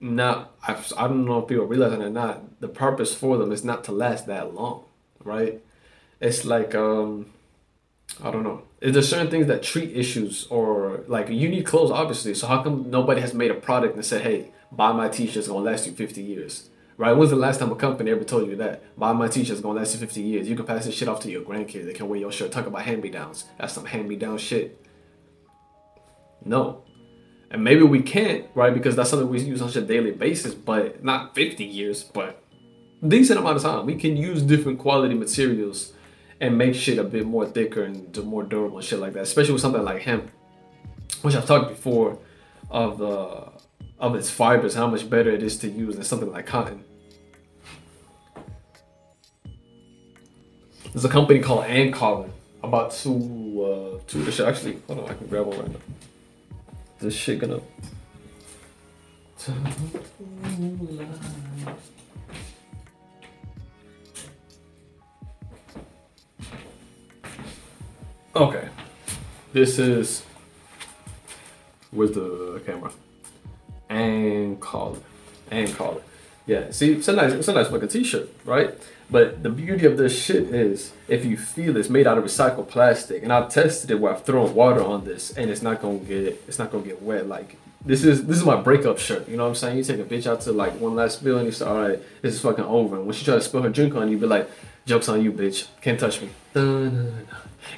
not, 0.00 0.54
I, 0.66 0.76
I 0.96 1.08
don't 1.08 1.24
know 1.24 1.40
if 1.40 1.48
people 1.48 1.66
realize 1.66 1.92
it 1.92 2.00
or 2.00 2.10
not, 2.10 2.60
the 2.60 2.68
purpose 2.68 3.14
for 3.14 3.36
them 3.36 3.52
is 3.52 3.64
not 3.64 3.84
to 3.84 3.92
last 3.92 4.26
that 4.26 4.54
long, 4.54 4.84
right? 5.22 5.62
It's 6.20 6.44
like, 6.44 6.74
um, 6.74 7.26
I 8.22 8.30
don't 8.30 8.42
know. 8.42 8.62
There's 8.80 9.08
certain 9.08 9.30
things 9.30 9.46
that 9.46 9.62
treat 9.62 9.96
issues 9.96 10.46
or 10.48 11.04
like 11.08 11.28
you 11.28 11.48
need 11.48 11.66
clothes, 11.66 11.90
obviously. 11.90 12.34
So 12.34 12.46
how 12.46 12.62
come 12.62 12.90
nobody 12.90 13.20
has 13.20 13.34
made 13.34 13.50
a 13.50 13.54
product 13.54 13.94
and 13.94 14.04
said, 14.04 14.22
hey, 14.22 14.50
buy 14.72 14.92
my 14.92 15.08
t-shirts 15.08 15.48
gonna 15.48 15.60
last 15.60 15.86
you 15.86 15.92
50 15.92 16.22
years? 16.22 16.70
Right? 16.96 17.12
When's 17.12 17.30
the 17.30 17.36
last 17.36 17.60
time 17.60 17.70
a 17.70 17.76
company 17.76 18.10
ever 18.10 18.24
told 18.24 18.48
you 18.48 18.56
that? 18.56 18.98
Buy 18.98 19.12
my 19.12 19.28
t-shirt's 19.28 19.60
gonna 19.60 19.78
last 19.78 19.94
you 19.94 20.00
50 20.00 20.20
years. 20.20 20.48
You 20.48 20.56
can 20.56 20.64
pass 20.64 20.86
this 20.86 20.94
shit 20.94 21.08
off 21.08 21.20
to 21.20 21.30
your 21.30 21.42
grandkids. 21.42 21.86
They 21.86 21.92
can 21.92 22.08
wear 22.08 22.18
your 22.18 22.32
shirt. 22.32 22.50
Talk 22.50 22.66
about 22.66 22.82
hand-me-downs. 22.82 23.44
That's 23.58 23.72
some 23.72 23.84
hand-me-down 23.84 24.38
shit. 24.38 24.84
No. 26.44 26.82
And 27.50 27.62
maybe 27.62 27.82
we 27.82 28.02
can't, 28.02 28.46
right? 28.54 28.74
Because 28.74 28.96
that's 28.96 29.10
something 29.10 29.28
we 29.28 29.40
use 29.40 29.62
on 29.62 29.70
a 29.70 29.80
daily 29.80 30.10
basis, 30.10 30.54
but 30.54 31.02
not 31.04 31.34
50 31.34 31.64
years, 31.64 32.02
but 32.02 32.42
decent 33.06 33.38
amount 33.38 33.56
of 33.56 33.62
time. 33.62 33.86
We 33.86 33.94
can 33.94 34.16
use 34.16 34.42
different 34.42 34.78
quality 34.78 35.14
materials 35.14 35.92
and 36.40 36.56
make 36.56 36.74
shit 36.74 36.98
a 36.98 37.04
bit 37.04 37.26
more 37.26 37.46
thicker 37.46 37.82
and 37.82 38.12
do 38.12 38.22
more 38.22 38.44
durable 38.44 38.78
and 38.78 38.86
shit 38.86 38.98
like 38.98 39.12
that. 39.14 39.22
Especially 39.22 39.52
with 39.52 39.62
something 39.62 39.82
like 39.82 40.02
hemp, 40.02 40.30
which 41.22 41.34
I've 41.34 41.46
talked 41.46 41.68
before 41.68 42.18
of 42.70 42.98
the 42.98 43.48
of 43.98 44.14
its 44.14 44.30
fibers, 44.30 44.74
how 44.74 44.86
much 44.86 45.10
better 45.10 45.30
it 45.30 45.42
is 45.42 45.56
to 45.58 45.68
use 45.68 45.96
than 45.96 46.04
something 46.04 46.30
like 46.30 46.46
cotton. 46.46 46.84
There's 50.92 51.04
a 51.04 51.08
company 51.08 51.40
called 51.40 51.64
Ancolin 51.64 52.30
about 52.62 52.92
to 52.92 53.98
uh 54.00 54.00
to 54.08 54.18
this 54.18 54.40
actually 54.40 54.80
hold 54.86 55.00
on 55.00 55.10
I 55.10 55.14
can 55.14 55.26
grab 55.26 55.46
one 55.46 55.58
right 55.58 55.70
now. 55.70 55.80
This 57.00 57.14
shit 57.14 57.38
gonna 57.38 57.60
Okay. 68.38 68.68
This 69.52 69.80
is 69.80 70.22
with 71.92 72.14
the 72.14 72.62
camera 72.64 72.92
and 73.88 74.60
call 74.60 74.94
it 74.94 75.02
and 75.50 75.74
call 75.74 75.96
it. 75.96 76.04
Yeah, 76.46 76.70
see, 76.70 77.02
sometimes 77.02 77.32
a 77.32 77.38
it's 77.38 77.48
a 77.48 77.52
nice 77.52 77.68
looking 77.72 77.88
T-shirt, 77.88 78.30
right? 78.44 78.74
But 79.10 79.42
the 79.42 79.50
beauty 79.50 79.86
of 79.86 79.96
this 79.96 80.16
shit 80.16 80.54
is, 80.54 80.92
if 81.08 81.24
you 81.24 81.36
feel 81.36 81.76
it's 81.76 81.90
made 81.90 82.06
out 82.06 82.16
of 82.16 82.22
recycled 82.22 82.68
plastic, 82.68 83.24
and 83.24 83.32
I've 83.32 83.48
tested 83.48 83.90
it 83.90 83.98
where 83.98 84.14
I've 84.14 84.24
thrown 84.24 84.54
water 84.54 84.84
on 84.84 85.04
this, 85.04 85.36
and 85.36 85.50
it's 85.50 85.62
not 85.62 85.82
gonna 85.82 85.98
get, 85.98 86.40
it's 86.46 86.60
not 86.60 86.70
gonna 86.70 86.84
get 86.84 87.02
wet. 87.02 87.26
Like 87.26 87.56
this 87.84 88.04
is 88.04 88.24
this 88.26 88.36
is 88.36 88.44
my 88.44 88.54
breakup 88.54 89.00
shirt. 89.00 89.28
You 89.28 89.36
know 89.36 89.44
what 89.44 89.48
I'm 89.48 89.54
saying? 89.56 89.78
You 89.78 89.82
take 89.82 89.98
a 89.98 90.04
bitch 90.04 90.28
out 90.28 90.42
to 90.42 90.52
like 90.52 90.78
one 90.78 90.94
last 90.94 91.18
spill, 91.18 91.38
and 91.38 91.46
you 91.46 91.52
say, 91.52 91.66
all 91.66 91.88
right, 91.88 91.98
this 92.22 92.34
is 92.34 92.40
fucking 92.40 92.64
over. 92.64 92.94
And 92.94 93.06
when 93.06 93.14
she 93.16 93.24
try 93.24 93.34
to 93.34 93.40
spill 93.40 93.62
her 93.62 93.68
drink 93.68 93.96
on 93.96 94.08
you, 94.08 94.16
be 94.16 94.26
like, 94.26 94.48
jokes 94.86 95.08
on 95.08 95.24
you, 95.24 95.32
bitch. 95.32 95.66
Can't 95.80 95.98
touch 95.98 96.22
me. 96.22 96.28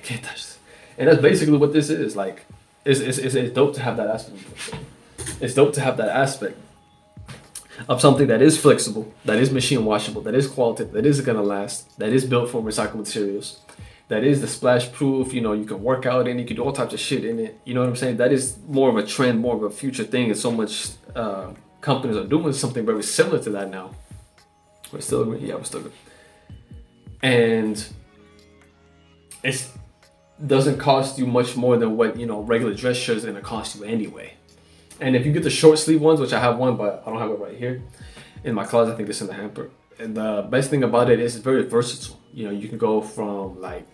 Can't 0.03 0.23
touch 0.23 0.35
this. 0.35 0.59
And 0.99 1.09
that's 1.09 1.21
basically 1.21 1.59
what 1.59 1.73
this 1.73 1.91
is. 1.91 2.17
Like, 2.17 2.45
it's 2.85 3.01
it's, 3.01 3.19
it's, 3.19 3.35
it's 3.35 3.55
dope 3.55 3.75
to 3.75 3.83
have 3.83 3.97
that 3.97 4.09
aspect. 4.09 4.39
It's 5.41 5.55
dope 5.55 5.73
to 5.75 5.81
have 5.81 5.97
that 5.99 6.09
aspect 6.09 6.59
of 7.89 8.01
something 8.01 8.27
that 8.27 8.43
is 8.43 8.59
flexible, 8.59 9.13
that 9.25 9.39
is 9.39 9.51
machine 9.51 9.85
washable, 9.85 10.21
that 10.23 10.35
is 10.35 10.47
quality, 10.47 10.85
that 10.85 11.07
is 11.07 11.21
gonna 11.21 11.43
last, 11.43 11.99
that 11.99 12.13
is 12.13 12.25
built 12.27 12.51
from 12.51 12.65
recycled 12.65 12.97
materials, 12.97 13.61
that 14.09 14.23
is 14.23 14.41
the 14.41 14.47
splash 14.47 14.93
proof. 14.93 15.33
You 15.33 15.41
know, 15.41 15.53
you 15.53 15.65
can 15.65 15.83
work 15.83 16.05
out 16.05 16.29
in 16.29 16.39
it, 16.39 16.43
you 16.43 16.47
can 16.47 16.57
do 16.57 16.65
all 16.65 16.73
types 16.73 16.93
of 16.93 17.01
shit 17.01 17.25
in 17.25 17.39
it. 17.39 17.59
You 17.65 17.75
know 17.75 17.81
what 17.81 17.89
I'm 17.89 17.97
saying? 17.97 18.19
That 18.19 18.33
is 18.33 18.59
more 18.69 18.91
of 18.91 18.97
a 18.97 19.07
trend, 19.07 19.41
more 19.41 19.57
of 19.57 19.63
a 19.63 19.71
future 19.71 20.05
thing, 20.05 20.27
and 20.27 20.37
so 20.37 20.51
much 20.51 20.91
uh, 21.15 21.53
companies 21.81 22.17
are 22.17 22.27
doing 22.27 22.53
something 22.53 22.85
very 22.85 23.03
similar 23.03 23.43
to 23.45 23.51
that 23.51 23.71
now. 23.71 23.93
We're 24.93 25.01
still, 25.01 25.37
yeah, 25.37 25.55
we're 25.55 25.65
still 25.65 25.83
good. 25.83 25.93
And 27.23 27.83
it 29.43 29.69
doesn't 30.47 30.79
cost 30.79 31.19
you 31.19 31.27
much 31.27 31.57
more 31.57 31.77
than 31.77 31.97
what 31.97 32.17
you 32.19 32.27
know 32.27 32.41
regular 32.41 32.75
dress 32.75 32.97
shirts 32.97 33.25
are 33.25 33.29
gonna 33.29 33.41
cost 33.41 33.77
you 33.77 33.85
anyway. 33.85 34.35
And 35.01 35.17
if 35.17 35.25
you 35.25 35.33
get 35.33 35.43
the 35.43 35.51
short 35.51 35.79
sleeve 35.79 36.01
ones, 36.01 36.21
which 36.21 36.33
I 36.33 36.41
have 36.41 36.59
one, 36.59 36.77
but 36.77 37.03
I 37.07 37.11
don't 37.11 37.19
have 37.19 37.31
it 37.31 37.39
right 37.39 37.57
here 37.57 37.83
in 38.45 38.55
my 38.55 38.65
closet, 38.65 38.93
I 38.93 38.97
think 38.97 39.09
it's 39.09 39.21
in 39.21 39.27
the 39.27 39.35
hamper. 39.35 39.71
And 39.99 40.17
the 40.17 40.47
best 40.51 40.71
thing 40.71 40.83
about 40.83 41.11
it 41.11 41.21
is 41.21 41.37
it's 41.37 41.45
very 41.45 41.63
versatile. 41.65 42.19
You 42.33 42.47
know, 42.47 42.51
you 42.51 42.69
can 42.69 42.79
go 42.79 43.01
from 43.03 43.61
like 43.61 43.87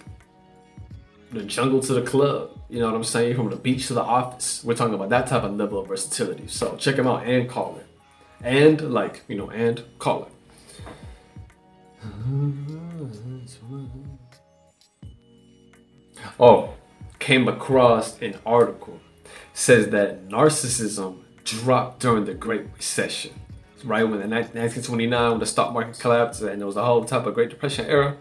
the 1.32 1.42
jungle 1.42 1.80
to 1.80 1.94
the 1.94 2.02
club. 2.02 2.58
You 2.68 2.80
know 2.80 2.86
what 2.86 2.94
I'm 2.94 3.04
saying? 3.04 3.36
From 3.36 3.50
the 3.50 3.56
beach 3.56 3.88
to 3.88 3.94
the 3.94 4.02
office. 4.02 4.62
We're 4.64 4.74
talking 4.74 4.94
about 4.94 5.10
that 5.10 5.26
type 5.26 5.42
of 5.42 5.56
level 5.56 5.80
of 5.80 5.88
versatility. 5.88 6.46
So 6.48 6.76
check 6.76 6.96
them 6.96 7.06
out 7.06 7.26
and 7.26 7.48
call 7.48 7.78
it. 7.78 7.86
And 8.42 8.92
like, 8.92 9.22
you 9.28 9.36
know, 9.36 9.50
and 9.50 9.82
call 9.98 10.24
it. 10.24 10.32
Oh, 16.38 16.74
came 17.18 17.48
across 17.48 18.20
an 18.20 18.34
article 18.44 19.00
says 19.56 19.88
that 19.88 20.28
narcissism 20.28 21.22
dropped 21.44 22.00
during 22.00 22.26
the 22.26 22.34
Great 22.34 22.66
Recession. 22.76 23.32
Right 23.84 24.02
when 24.02 24.20
the 24.20 24.28
1929 24.28 25.30
when 25.30 25.40
the 25.40 25.46
stock 25.46 25.72
market 25.72 25.98
collapsed 25.98 26.42
and 26.42 26.60
there 26.60 26.66
was 26.66 26.76
a 26.76 26.84
whole 26.84 27.04
type 27.04 27.24
of 27.24 27.34
Great 27.34 27.50
Depression 27.50 27.86
era, 27.86 28.16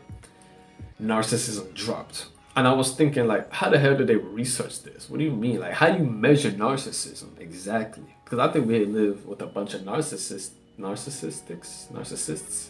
narcissism 1.01 1.73
dropped. 1.73 2.27
And 2.55 2.67
I 2.67 2.73
was 2.73 2.95
thinking 2.95 3.27
like, 3.27 3.51
how 3.51 3.69
the 3.69 3.77
hell 3.77 3.97
did 3.97 4.07
they 4.07 4.15
research 4.15 4.81
this? 4.83 5.09
What 5.09 5.17
do 5.17 5.25
you 5.25 5.31
mean? 5.31 5.59
Like, 5.59 5.73
how 5.73 5.91
do 5.91 6.01
you 6.01 6.09
measure 6.09 6.51
narcissism 6.51 7.37
exactly? 7.37 8.05
Because 8.23 8.39
I 8.39 8.49
think 8.51 8.67
we 8.67 8.85
live 8.85 9.25
with 9.25 9.41
a 9.41 9.45
bunch 9.45 9.73
of 9.73 9.81
narcissists, 9.81 10.51
narcissistics, 10.79 11.91
narcissists. 11.91 12.69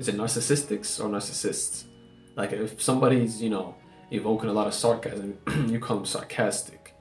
Is 0.00 0.08
it 0.08 0.16
narcissistics 0.16 0.98
or 0.98 1.08
narcissists? 1.08 1.84
Like 2.34 2.52
if 2.52 2.82
somebody's, 2.82 3.40
you 3.40 3.50
know, 3.50 3.76
evoking 4.12 4.48
a 4.48 4.52
lot 4.52 4.66
of 4.66 4.74
sarcasm, 4.74 5.38
you 5.68 5.78
call 5.78 5.96
them 5.96 6.06
sarcastic. 6.06 6.94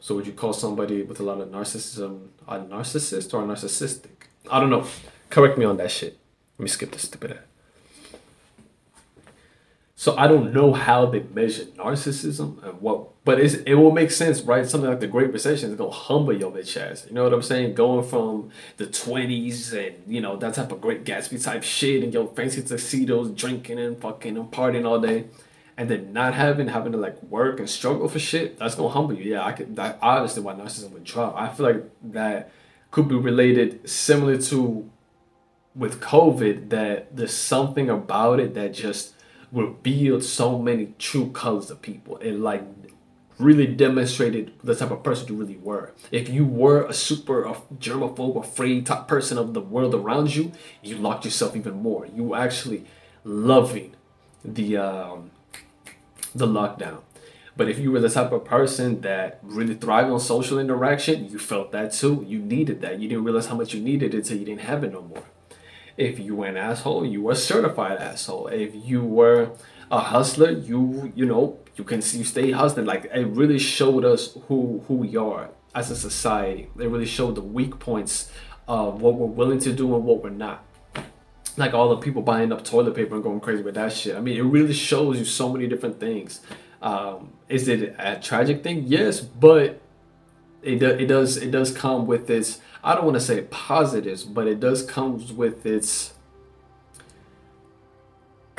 So 0.00 0.14
would 0.14 0.26
you 0.26 0.32
call 0.32 0.52
somebody 0.52 1.02
with 1.02 1.20
a 1.20 1.22
lot 1.22 1.40
of 1.40 1.48
narcissism 1.48 2.28
a 2.46 2.58
narcissist 2.60 3.34
or 3.34 3.42
a 3.42 3.46
narcissistic? 3.46 4.28
I 4.50 4.60
don't 4.60 4.70
know. 4.70 4.86
Correct 5.30 5.58
me 5.58 5.64
on 5.64 5.76
that 5.78 5.90
shit. 5.90 6.18
Let 6.58 6.62
me 6.62 6.68
skip 6.68 6.92
this 6.92 7.02
stupid 7.02 7.32
ad. 7.32 7.38
So 9.98 10.14
I 10.16 10.28
don't 10.28 10.52
know 10.52 10.74
how 10.74 11.06
they 11.06 11.20
measure 11.20 11.64
narcissism 11.64 12.62
and 12.62 12.80
what, 12.82 13.24
but 13.24 13.40
it 13.40 13.74
will 13.74 13.90
make 13.90 14.10
sense, 14.10 14.42
right? 14.42 14.68
Something 14.68 14.90
like 14.90 15.00
the 15.00 15.06
Great 15.06 15.32
Recession 15.32 15.70
is 15.70 15.76
gonna 15.76 15.90
humble 15.90 16.34
your 16.34 16.52
bitch 16.52 16.76
ass. 16.76 17.06
You 17.08 17.14
know 17.14 17.24
what 17.24 17.32
I'm 17.32 17.42
saying? 17.42 17.74
Going 17.74 18.06
from 18.06 18.50
the 18.76 18.86
20s 18.86 19.72
and 19.72 19.96
you 20.06 20.20
know 20.20 20.36
that 20.36 20.54
type 20.54 20.70
of 20.70 20.82
Great 20.82 21.04
Gatsby 21.04 21.42
type 21.42 21.62
shit 21.62 22.04
and 22.04 22.12
your 22.12 22.28
fancy 22.28 22.62
tuxedos, 22.62 23.30
drinking 23.30 23.78
and 23.78 23.98
fucking 23.98 24.36
and 24.36 24.50
partying 24.50 24.86
all 24.86 25.00
day, 25.00 25.24
and 25.76 25.90
then 25.90 26.12
not 26.12 26.34
having 26.34 26.68
having 26.68 26.92
to 26.92 26.98
like 26.98 27.22
work 27.24 27.58
and 27.58 27.68
struggle 27.68 28.08
for 28.08 28.18
shit. 28.18 28.58
That's 28.58 28.74
gonna 28.74 28.88
humble 28.88 29.14
you. 29.14 29.32
Yeah, 29.34 29.44
I 29.44 29.52
could. 29.52 29.76
That 29.76 29.98
obviously 30.00 30.42
why 30.42 30.54
narcissism 30.54 30.92
would 30.92 31.04
drop. 31.04 31.34
I 31.36 31.48
feel 31.48 31.66
like 31.66 31.84
that 32.12 32.50
could 32.90 33.08
be 33.08 33.16
related 33.16 33.88
similar 33.88 34.38
to 34.38 34.90
with 35.74 36.00
COVID 36.00 36.70
that 36.70 37.14
there's 37.14 37.34
something 37.34 37.90
about 37.90 38.40
it 38.40 38.54
that 38.54 38.72
just 38.72 39.14
revealed 39.52 40.24
so 40.24 40.58
many 40.58 40.94
true 40.98 41.30
colors 41.30 41.70
of 41.70 41.82
people. 41.82 42.16
and 42.18 42.42
like 42.42 42.62
really 43.38 43.66
demonstrated 43.66 44.52
the 44.64 44.74
type 44.74 44.90
of 44.90 45.02
person 45.02 45.28
you 45.28 45.34
really 45.34 45.58
were. 45.58 45.92
If 46.10 46.28
you 46.28 46.46
were 46.46 46.86
a 46.86 46.92
super 46.94 47.44
a 47.44 47.54
germaphobe, 47.78 48.38
afraid 48.38 48.86
type 48.86 49.08
person 49.08 49.36
of 49.36 49.52
the 49.52 49.60
world 49.60 49.94
around 49.94 50.34
you, 50.34 50.52
you 50.82 50.96
locked 50.96 51.24
yourself 51.24 51.54
even 51.54 51.82
more. 51.82 52.06
You 52.06 52.24
were 52.24 52.38
actually 52.38 52.86
loving 53.24 53.94
the 54.44 54.76
um, 54.78 55.30
the 56.36 56.46
lockdown. 56.46 57.02
But 57.56 57.70
if 57.70 57.78
you 57.78 57.90
were 57.90 58.00
the 58.00 58.10
type 58.10 58.32
of 58.32 58.44
person 58.44 59.00
that 59.00 59.38
really 59.42 59.74
thrived 59.74 60.10
on 60.10 60.20
social 60.20 60.58
interaction, 60.58 61.28
you 61.30 61.38
felt 61.38 61.72
that 61.72 61.92
too. 61.92 62.24
You 62.28 62.38
needed 62.38 62.82
that. 62.82 63.00
You 63.00 63.08
didn't 63.08 63.24
realize 63.24 63.46
how 63.46 63.56
much 63.56 63.72
you 63.72 63.80
needed 63.80 64.12
it 64.12 64.18
until 64.18 64.36
you 64.36 64.44
didn't 64.44 64.60
have 64.62 64.84
it 64.84 64.92
no 64.92 65.02
more. 65.02 65.24
If 65.96 66.18
you 66.18 66.36
were 66.36 66.46
an 66.46 66.58
asshole, 66.58 67.06
you 67.06 67.22
were 67.22 67.32
a 67.32 67.36
certified 67.36 67.98
asshole. 67.98 68.48
If 68.48 68.74
you 68.74 69.02
were 69.02 69.52
a 69.90 69.98
hustler, 69.98 70.50
you 70.50 71.12
you 71.16 71.24
know 71.24 71.58
you 71.76 71.84
can 71.84 72.02
see 72.02 72.18
you 72.18 72.24
stay 72.24 72.50
hustling. 72.50 72.84
Like 72.84 73.06
it 73.06 73.26
really 73.28 73.58
showed 73.58 74.04
us 74.04 74.36
who 74.48 74.84
who 74.86 74.94
we 74.94 75.16
are 75.16 75.48
as 75.74 75.90
a 75.90 75.96
society. 75.96 76.68
It 76.78 76.88
really 76.88 77.06
showed 77.06 77.36
the 77.36 77.42
weak 77.42 77.78
points 77.78 78.30
of 78.68 79.00
what 79.00 79.14
we're 79.14 79.26
willing 79.26 79.60
to 79.60 79.72
do 79.72 79.94
and 79.94 80.04
what 80.04 80.22
we're 80.22 80.30
not. 80.30 80.62
Like 81.56 81.74
all 81.74 81.88
the 81.88 81.96
people 81.96 82.22
buying 82.22 82.52
up 82.52 82.64
toilet 82.64 82.94
paper 82.94 83.14
and 83.14 83.24
going 83.24 83.40
crazy 83.40 83.62
with 83.62 83.74
that 83.74 83.92
shit. 83.92 84.16
I 84.16 84.20
mean, 84.20 84.36
it 84.36 84.42
really 84.42 84.74
shows 84.74 85.18
you 85.18 85.24
so 85.24 85.50
many 85.50 85.66
different 85.66 85.98
things. 85.98 86.40
Um, 86.82 87.32
is 87.48 87.68
it 87.68 87.94
a 87.98 88.20
tragic 88.20 88.62
thing? 88.62 88.84
Yes, 88.86 89.20
but 89.20 89.80
it, 90.62 90.80
do, 90.80 90.90
it 90.90 91.06
does 91.06 91.36
it 91.36 91.50
does 91.50 91.70
come 91.70 92.06
with 92.06 92.28
its 92.28 92.60
I 92.84 92.94
don't 92.94 93.04
want 93.04 93.14
to 93.14 93.20
say 93.20 93.42
positives, 93.42 94.24
but 94.24 94.46
it 94.46 94.60
does 94.60 94.84
comes 94.84 95.32
with 95.32 95.64
its 95.64 96.12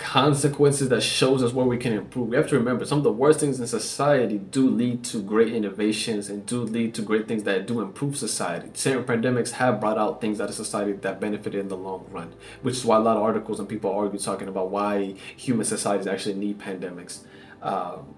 consequences 0.07 0.87
that 0.87 1.03
shows 1.03 1.43
us 1.43 1.51
where 1.51 1.65
we 1.65 1.77
can 1.77 1.91
improve. 1.91 2.29
We 2.29 2.37
have 2.37 2.47
to 2.47 2.57
remember 2.57 2.85
some 2.85 2.99
of 2.99 3.03
the 3.03 3.11
worst 3.11 3.41
things 3.41 3.59
in 3.59 3.67
society 3.67 4.37
do 4.37 4.69
lead 4.69 5.03
to 5.03 5.21
great 5.21 5.53
innovations 5.53 6.29
and 6.29 6.45
do 6.45 6.61
lead 6.61 6.95
to 6.95 7.01
great 7.01 7.27
things 7.27 7.43
that 7.43 7.67
do 7.67 7.81
improve 7.81 8.15
society. 8.15 8.69
Certain 8.73 9.03
pandemics 9.03 9.51
have 9.51 9.81
brought 9.81 9.97
out 9.97 10.21
things 10.21 10.39
out 10.39 10.47
of 10.47 10.55
society 10.55 10.93
that 10.93 11.19
benefited 11.19 11.59
in 11.59 11.67
the 11.67 11.75
long 11.75 12.05
run, 12.09 12.33
which 12.61 12.75
is 12.75 12.85
why 12.85 12.95
a 12.95 13.01
lot 13.01 13.17
of 13.17 13.23
articles 13.23 13.59
and 13.59 13.67
people 13.67 13.91
argue 13.91 14.17
talking 14.17 14.47
about 14.47 14.69
why 14.69 15.13
human 15.35 15.65
societies 15.65 16.07
actually 16.07 16.35
need 16.35 16.57
pandemics. 16.57 17.25
Um, 17.61 18.15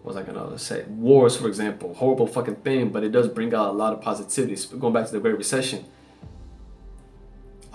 what 0.00 0.14
was 0.14 0.16
I 0.16 0.22
gonna 0.22 0.58
say? 0.58 0.86
Wars, 0.88 1.36
for 1.36 1.48
example, 1.48 1.92
horrible 1.92 2.26
fucking 2.26 2.56
thing, 2.56 2.88
but 2.88 3.04
it 3.04 3.12
does 3.12 3.28
bring 3.28 3.52
out 3.52 3.68
a 3.68 3.72
lot 3.72 3.92
of 3.92 4.00
positivity. 4.00 4.56
Going 4.78 4.94
back 4.94 5.04
to 5.04 5.12
the 5.12 5.20
Great 5.20 5.36
Recession, 5.36 5.84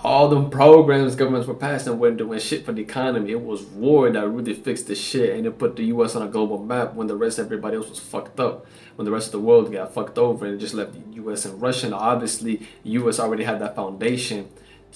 all 0.04 0.28
the 0.28 0.48
programs 0.48 1.16
governments 1.16 1.48
were 1.48 1.54
passing 1.54 1.98
weren't 1.98 2.18
doing 2.18 2.38
shit 2.38 2.64
for 2.64 2.72
the 2.72 2.82
economy. 2.82 3.32
It 3.32 3.40
was 3.40 3.62
war 3.62 4.10
that 4.10 4.28
really 4.28 4.54
fixed 4.54 4.88
the 4.88 4.94
shit 4.94 5.34
and 5.36 5.46
it 5.46 5.58
put 5.58 5.76
the 5.76 5.84
U.S. 5.86 6.14
on 6.14 6.22
a 6.22 6.28
global 6.28 6.62
map 6.62 6.94
when 6.94 7.06
the 7.06 7.16
rest 7.16 7.38
of 7.38 7.46
everybody 7.46 7.76
else 7.76 7.88
was 7.88 7.98
fucked 7.98 8.38
up. 8.38 8.66
When 8.96 9.04
the 9.04 9.10
rest 9.10 9.28
of 9.28 9.32
the 9.32 9.40
world 9.40 9.72
got 9.72 9.94
fucked 9.94 10.18
over 10.18 10.46
and 10.46 10.60
just 10.60 10.74
left 10.74 10.92
the 10.92 11.16
U.S. 11.16 11.44
and 11.44 11.60
Russia. 11.60 11.88
Now, 11.88 11.98
obviously, 11.98 12.66
U.S. 12.84 13.18
already 13.18 13.44
had 13.44 13.60
that 13.60 13.74
foundation 13.74 14.48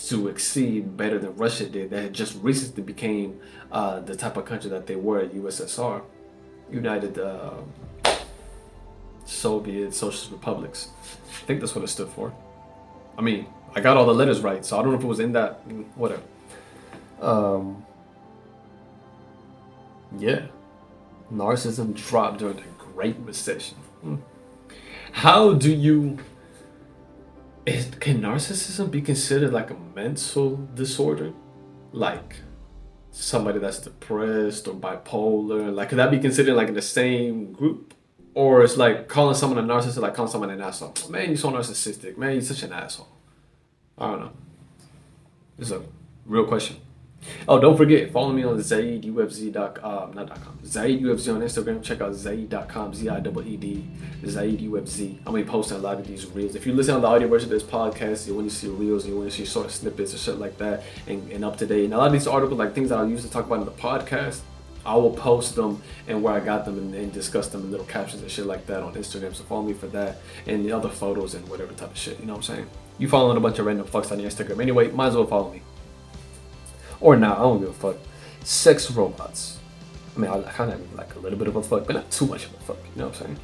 to 0.09 0.29
exceed 0.29 0.97
better 0.97 1.19
than 1.19 1.35
Russia 1.37 1.67
did. 1.67 1.91
That 1.91 2.13
just 2.13 2.39
recently 2.43 2.83
became 2.83 3.41
uh, 3.73 4.01
the 4.01 4.17
type 4.17 4.37
of 4.37 4.45
country 4.45 4.71
that 4.71 4.87
they 4.87 4.97
were 4.97 5.27
USSR. 5.27 6.03
United 6.71 7.19
uh, 7.19 7.55
Soviet 9.25 9.95
Socialist 9.95 10.31
Republics. 10.31 10.89
I 11.03 11.47
think 11.47 11.61
that's 11.61 11.75
what 11.75 11.85
it 11.85 11.89
stood 11.89 12.09
for. 12.09 12.33
I 13.19 13.23
mean, 13.23 13.47
I 13.75 13.81
got 13.81 13.97
all 13.97 14.07
the 14.07 14.15
letters 14.15 14.41
right, 14.41 14.65
so 14.65 14.79
I 14.79 14.83
don't 14.83 14.93
know 14.93 14.99
if 14.99 15.05
it 15.05 15.09
was 15.09 15.21
in 15.21 15.33
that. 15.33 15.61
Whatever. 15.97 16.23
Um, 17.21 17.85
yeah. 20.19 20.47
Narcissism 21.33 21.95
dropped 21.95 22.39
during 22.39 22.57
the 22.57 22.63
Great 22.79 23.17
Recession. 23.19 23.77
Hmm. 24.03 24.17
How 25.13 25.53
do 25.55 25.73
you. 25.73 26.19
Is, 27.67 27.91
can 28.01 28.23
narcissism 28.23 28.91
be 28.91 29.03
considered 29.03 29.53
like 29.53 29.71
a 29.71 29.77
mental 29.95 30.57
disorder? 30.75 31.33
Like 31.93 32.37
somebody 33.13 33.59
that's 33.59 33.79
depressed 33.81 34.67
or 34.67 34.75
bipolar? 34.75 35.73
Like, 35.73 35.91
could 35.91 35.99
that 35.99 36.11
be 36.11 36.19
considered 36.19 36.55
like 36.55 36.69
in 36.69 36.75
the 36.75 36.83
same 36.83 37.53
group? 37.53 37.95
Or 38.35 38.63
it's 38.63 38.77
like 38.77 39.09
calling 39.09 39.35
someone 39.35 39.59
a 39.59 39.63
narcissist, 39.63 39.99
like 39.99 40.15
calling 40.15 40.31
someone 40.31 40.51
an 40.51 40.61
asshole. 40.61 40.95
Man, 41.09 41.29
you're 41.29 41.37
so 41.37 41.51
narcissistic. 41.51 42.17
Man, 42.17 42.33
you're 42.33 42.43
such 42.43 42.63
an 42.63 42.73
asshole. 42.73 43.09
I 44.01 44.11
don't 44.11 44.21
know. 44.21 44.33
It's 45.59 45.71
a 45.71 45.83
real 46.27 46.47
question. 46.47 46.77
Oh, 47.47 47.61
don't 47.61 47.77
forget, 47.77 48.11
follow 48.13 48.33
me 48.33 48.43
on 48.45 48.57
ZieedUFZ.com, 48.57 49.85
um, 49.85 50.15
not 50.15 50.31
.com, 50.43 50.59
ZieedUFZ 50.65 51.35
on 51.35 51.43
Instagram. 51.43 51.83
Check 51.83 52.01
out 52.01 52.13
Zieed.com, 52.13 52.95
Z-I-E-E-D, 52.95 53.89
ZieedUFZ. 54.23 55.19
I'm 55.19 55.25
going 55.25 55.45
to 55.45 55.45
be 55.45 55.51
posting 55.51 55.77
a 55.77 55.81
lot 55.81 56.01
of 56.01 56.07
these 56.07 56.27
reels. 56.29 56.55
If 56.55 56.67
you 56.67 56.73
listen 56.73 56.95
on 56.95 57.03
the 57.03 57.09
audio 57.09 57.29
version 57.29 57.53
of 57.53 57.61
this 57.61 57.63
podcast, 57.63 58.27
you 58.27 58.35
want 58.35 58.49
to 58.49 58.55
see 58.55 58.69
reels, 58.69 59.07
you 59.07 59.17
want 59.17 59.31
to 59.31 59.37
see 59.37 59.45
sort 59.45 59.67
of 59.67 59.73
snippets 59.73 60.15
or 60.15 60.19
shit 60.19 60.39
like 60.39 60.57
that, 60.59 60.83
and, 61.07 61.31
and 61.31 61.45
up 61.45 61.59
to 61.59 61.67
date. 61.67 61.85
And 61.85 61.93
a 61.93 61.99
lot 61.99 62.07
of 62.07 62.13
these 62.15 62.27
articles, 62.27 62.59
like 62.59 62.75
things 62.75 62.89
that 62.89 62.99
I 62.99 63.05
used 63.05 63.27
to 63.27 63.31
talk 63.31 63.45
about 63.45 63.61
in 63.61 63.67
the 63.67 63.73
podcast, 63.73 64.41
I 64.87 64.97
will 64.97 65.13
post 65.13 65.57
them 65.57 65.83
and 66.09 66.23
where 66.23 66.33
I 66.33 66.41
got 66.41 66.65
them 66.65 66.79
and, 66.79 66.95
and, 66.95 67.13
discuss 67.13 67.49
them 67.49 67.65
in 67.65 67.71
little 67.71 67.85
captions 67.85 68.23
and 68.23 68.31
shit 68.31 68.47
like 68.47 68.65
that 68.67 68.83
on 68.83 68.95
Instagram. 68.95 69.35
So 69.35 69.45
follow 69.45 69.63
me 69.63 69.75
for 69.75 69.89
that 69.89 70.23
and 70.47 70.65
the 70.65 70.73
other 70.73 70.89
photos 70.89 71.35
and 71.35 71.47
whatever 71.51 71.75
type 71.75 71.91
of 71.91 71.99
shit. 71.99 72.19
You 72.19 72.25
know 72.25 72.33
what 72.33 72.49
I'm 72.49 72.57
saying? 72.57 72.71
You 72.99 73.09
following 73.09 73.37
a 73.37 73.41
bunch 73.41 73.59
of 73.59 73.67
random 73.67 73.87
fucks 73.87 74.13
on 74.13 74.21
your 74.21 74.31
Instagram. 74.31 74.61
Anyway, 74.61 74.91
might 74.91 75.09
as 75.09 75.17
well 75.17 75.27
follow 75.27 75.51
me. 75.51 75.63
Or 77.01 77.17
not, 77.17 77.39
I 77.39 77.43
don't 77.43 77.61
give 77.61 77.71
a 77.71 77.73
fuck. 77.73 77.97
Sex 78.45 78.91
robots. 78.91 79.59
I 80.17 80.21
mean, 80.21 80.31
I 80.31 80.43
kind 80.43 80.73
of 80.73 80.95
like 80.95 81.15
a 81.15 81.19
little 81.19 81.39
bit 81.39 81.49
of 81.49 81.57
a 81.57 81.63
fuck, 81.63 81.87
but 81.87 81.95
not 81.95 82.11
too 82.11 82.27
much 82.27 82.45
of 82.47 82.55
a 82.55 82.59
fuck. 82.59 82.77
You 82.95 83.01
know 83.01 83.09
what 83.09 83.21
I'm 83.21 83.27
saying? 83.27 83.39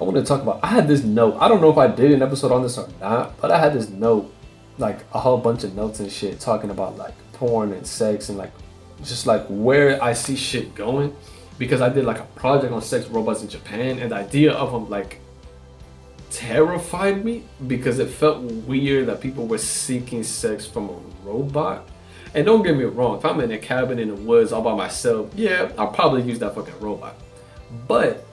I 0.00 0.02
want 0.02 0.16
to 0.16 0.24
talk 0.24 0.42
about. 0.42 0.60
I 0.62 0.68
had 0.68 0.88
this 0.88 1.04
note. 1.04 1.36
I 1.38 1.46
don't 1.46 1.60
know 1.60 1.70
if 1.70 1.78
I 1.78 1.86
did 1.86 2.10
an 2.10 2.22
episode 2.22 2.50
on 2.50 2.62
this 2.62 2.76
or 2.78 2.88
not, 3.00 3.40
but 3.40 3.50
I 3.52 3.60
had 3.60 3.72
this 3.72 3.88
note, 3.88 4.32
like 4.78 5.04
a 5.12 5.20
whole 5.20 5.38
bunch 5.38 5.62
of 5.62 5.74
notes 5.76 6.00
and 6.00 6.10
shit, 6.10 6.40
talking 6.40 6.70
about 6.70 6.96
like 6.96 7.14
porn 7.34 7.72
and 7.72 7.86
sex 7.86 8.28
and 8.28 8.36
like 8.36 8.52
just 9.04 9.26
like 9.26 9.46
where 9.48 10.02
I 10.02 10.14
see 10.14 10.34
shit 10.34 10.74
going. 10.74 11.14
Because 11.56 11.80
I 11.80 11.88
did 11.88 12.04
like 12.04 12.18
a 12.18 12.24
project 12.34 12.72
on 12.72 12.82
sex 12.82 13.06
robots 13.06 13.42
in 13.42 13.48
Japan, 13.48 14.00
and 14.00 14.10
the 14.10 14.16
idea 14.16 14.52
of 14.52 14.72
them 14.72 14.90
like 14.90 15.20
terrified 16.36 17.24
me 17.24 17.44
because 17.66 17.98
it 17.98 18.08
felt 18.08 18.42
weird 18.42 19.06
that 19.06 19.20
people 19.20 19.46
were 19.46 19.58
seeking 19.58 20.22
sex 20.22 20.66
from 20.66 20.88
a 20.88 20.96
robot 21.22 21.88
and 22.34 22.44
don't 22.44 22.64
get 22.64 22.76
me 22.76 22.84
wrong, 22.84 23.16
if 23.16 23.24
I'm 23.24 23.40
in 23.40 23.52
a 23.52 23.58
cabin 23.58 24.00
in 24.00 24.08
the 24.08 24.16
woods 24.16 24.52
all 24.52 24.62
by 24.62 24.74
myself, 24.74 25.30
yeah, 25.36 25.70
I'll 25.78 25.92
probably 25.92 26.22
use 26.22 26.40
that 26.40 26.56
fucking 26.56 26.80
robot. 26.80 27.16
But 27.86 28.26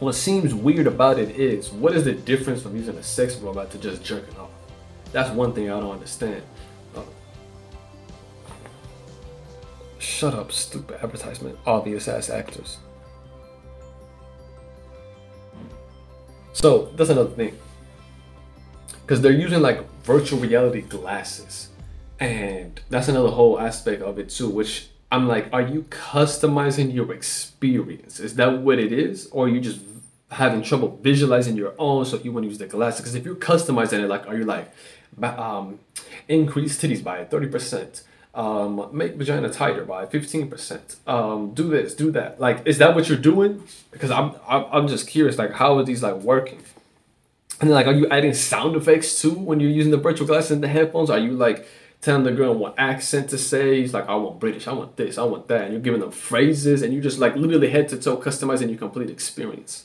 what 0.00 0.16
seems 0.16 0.52
weird 0.52 0.88
about 0.88 1.18
it 1.20 1.30
is 1.38 1.70
what 1.70 1.94
is 1.94 2.04
the 2.04 2.12
difference 2.12 2.60
from 2.60 2.76
using 2.76 2.96
a 2.96 3.02
sex 3.02 3.36
robot 3.36 3.70
to 3.70 3.78
just 3.78 4.02
jerking 4.02 4.36
off? 4.36 4.50
That's 5.12 5.30
one 5.30 5.52
thing 5.52 5.70
I 5.70 5.78
don't 5.78 5.92
understand. 5.92 6.42
Uh, 6.94 7.02
shut 9.98 10.34
up, 10.34 10.50
stupid 10.50 10.98
advertisement. 11.00 11.56
Obvious 11.66 12.08
ass 12.08 12.28
actors. 12.28 12.78
So 16.58 16.90
that's 16.96 17.10
another 17.10 17.30
thing. 17.30 17.56
Because 19.02 19.20
they're 19.20 19.30
using 19.30 19.62
like 19.62 19.88
virtual 20.02 20.40
reality 20.40 20.80
glasses. 20.80 21.68
And 22.18 22.80
that's 22.90 23.06
another 23.06 23.28
whole 23.28 23.60
aspect 23.60 24.02
of 24.02 24.18
it 24.18 24.28
too, 24.28 24.48
which 24.48 24.88
I'm 25.12 25.28
like, 25.28 25.48
are 25.52 25.62
you 25.62 25.82
customizing 25.84 26.92
your 26.92 27.12
experience? 27.12 28.18
Is 28.18 28.34
that 28.34 28.58
what 28.58 28.80
it 28.80 28.92
is? 28.92 29.28
Or 29.28 29.44
are 29.44 29.48
you 29.48 29.60
just 29.60 29.80
having 30.32 30.62
trouble 30.62 30.98
visualizing 31.00 31.56
your 31.56 31.74
own 31.78 32.04
so 32.04 32.18
you 32.18 32.32
want 32.32 32.42
to 32.42 32.48
use 32.48 32.58
the 32.58 32.66
glasses? 32.66 33.02
Because 33.02 33.14
if 33.14 33.24
you're 33.24 33.36
customizing 33.36 34.00
it, 34.00 34.08
like, 34.08 34.26
are 34.26 34.36
you 34.36 34.44
like, 34.44 34.68
um, 35.22 35.78
increase 36.26 36.76
titties 36.76 37.04
by 37.04 37.24
30%? 37.24 38.02
Um, 38.38 38.88
make 38.92 39.16
vagina 39.16 39.50
tighter 39.50 39.84
by 39.84 40.06
15%. 40.06 40.96
Um, 41.08 41.54
do 41.54 41.68
this, 41.68 41.92
do 41.94 42.12
that. 42.12 42.40
Like, 42.40 42.64
is 42.66 42.78
that 42.78 42.94
what 42.94 43.08
you're 43.08 43.18
doing? 43.18 43.64
Because 43.90 44.12
I'm, 44.12 44.36
I'm, 44.46 44.64
I'm 44.70 44.88
just 44.88 45.08
curious, 45.08 45.36
like, 45.36 45.52
how 45.52 45.76
are 45.76 45.82
these 45.82 46.04
like 46.04 46.14
working? 46.16 46.60
And 47.60 47.68
then, 47.68 47.74
like, 47.74 47.88
are 47.88 47.92
you 47.92 48.08
adding 48.10 48.32
sound 48.34 48.76
effects 48.76 49.20
too 49.20 49.32
when 49.32 49.58
you're 49.58 49.70
using 49.70 49.90
the 49.90 49.98
virtual 49.98 50.26
glasses 50.26 50.52
and 50.52 50.62
the 50.62 50.68
headphones? 50.68 51.10
Are 51.10 51.18
you 51.18 51.32
like 51.32 51.66
telling 52.00 52.24
the 52.24 52.32
girl 52.32 52.54
what 52.54 52.74
accent 52.78 53.30
to 53.30 53.38
say. 53.38 53.80
He's 53.80 53.92
like, 53.92 54.08
I 54.08 54.14
want 54.14 54.38
British, 54.38 54.68
I 54.68 54.72
want 54.72 54.96
this, 54.96 55.18
I 55.18 55.24
want 55.24 55.48
that. 55.48 55.62
And 55.62 55.72
you're 55.72 55.82
giving 55.82 56.00
them 56.00 56.12
phrases 56.12 56.82
and 56.82 56.94
you 56.94 57.00
just 57.00 57.18
like 57.18 57.34
literally 57.36 57.70
head 57.70 57.88
to 57.88 57.96
toe 57.96 58.18
customizing 58.18 58.68
your 58.68 58.78
complete 58.78 59.10
experience. 59.10 59.84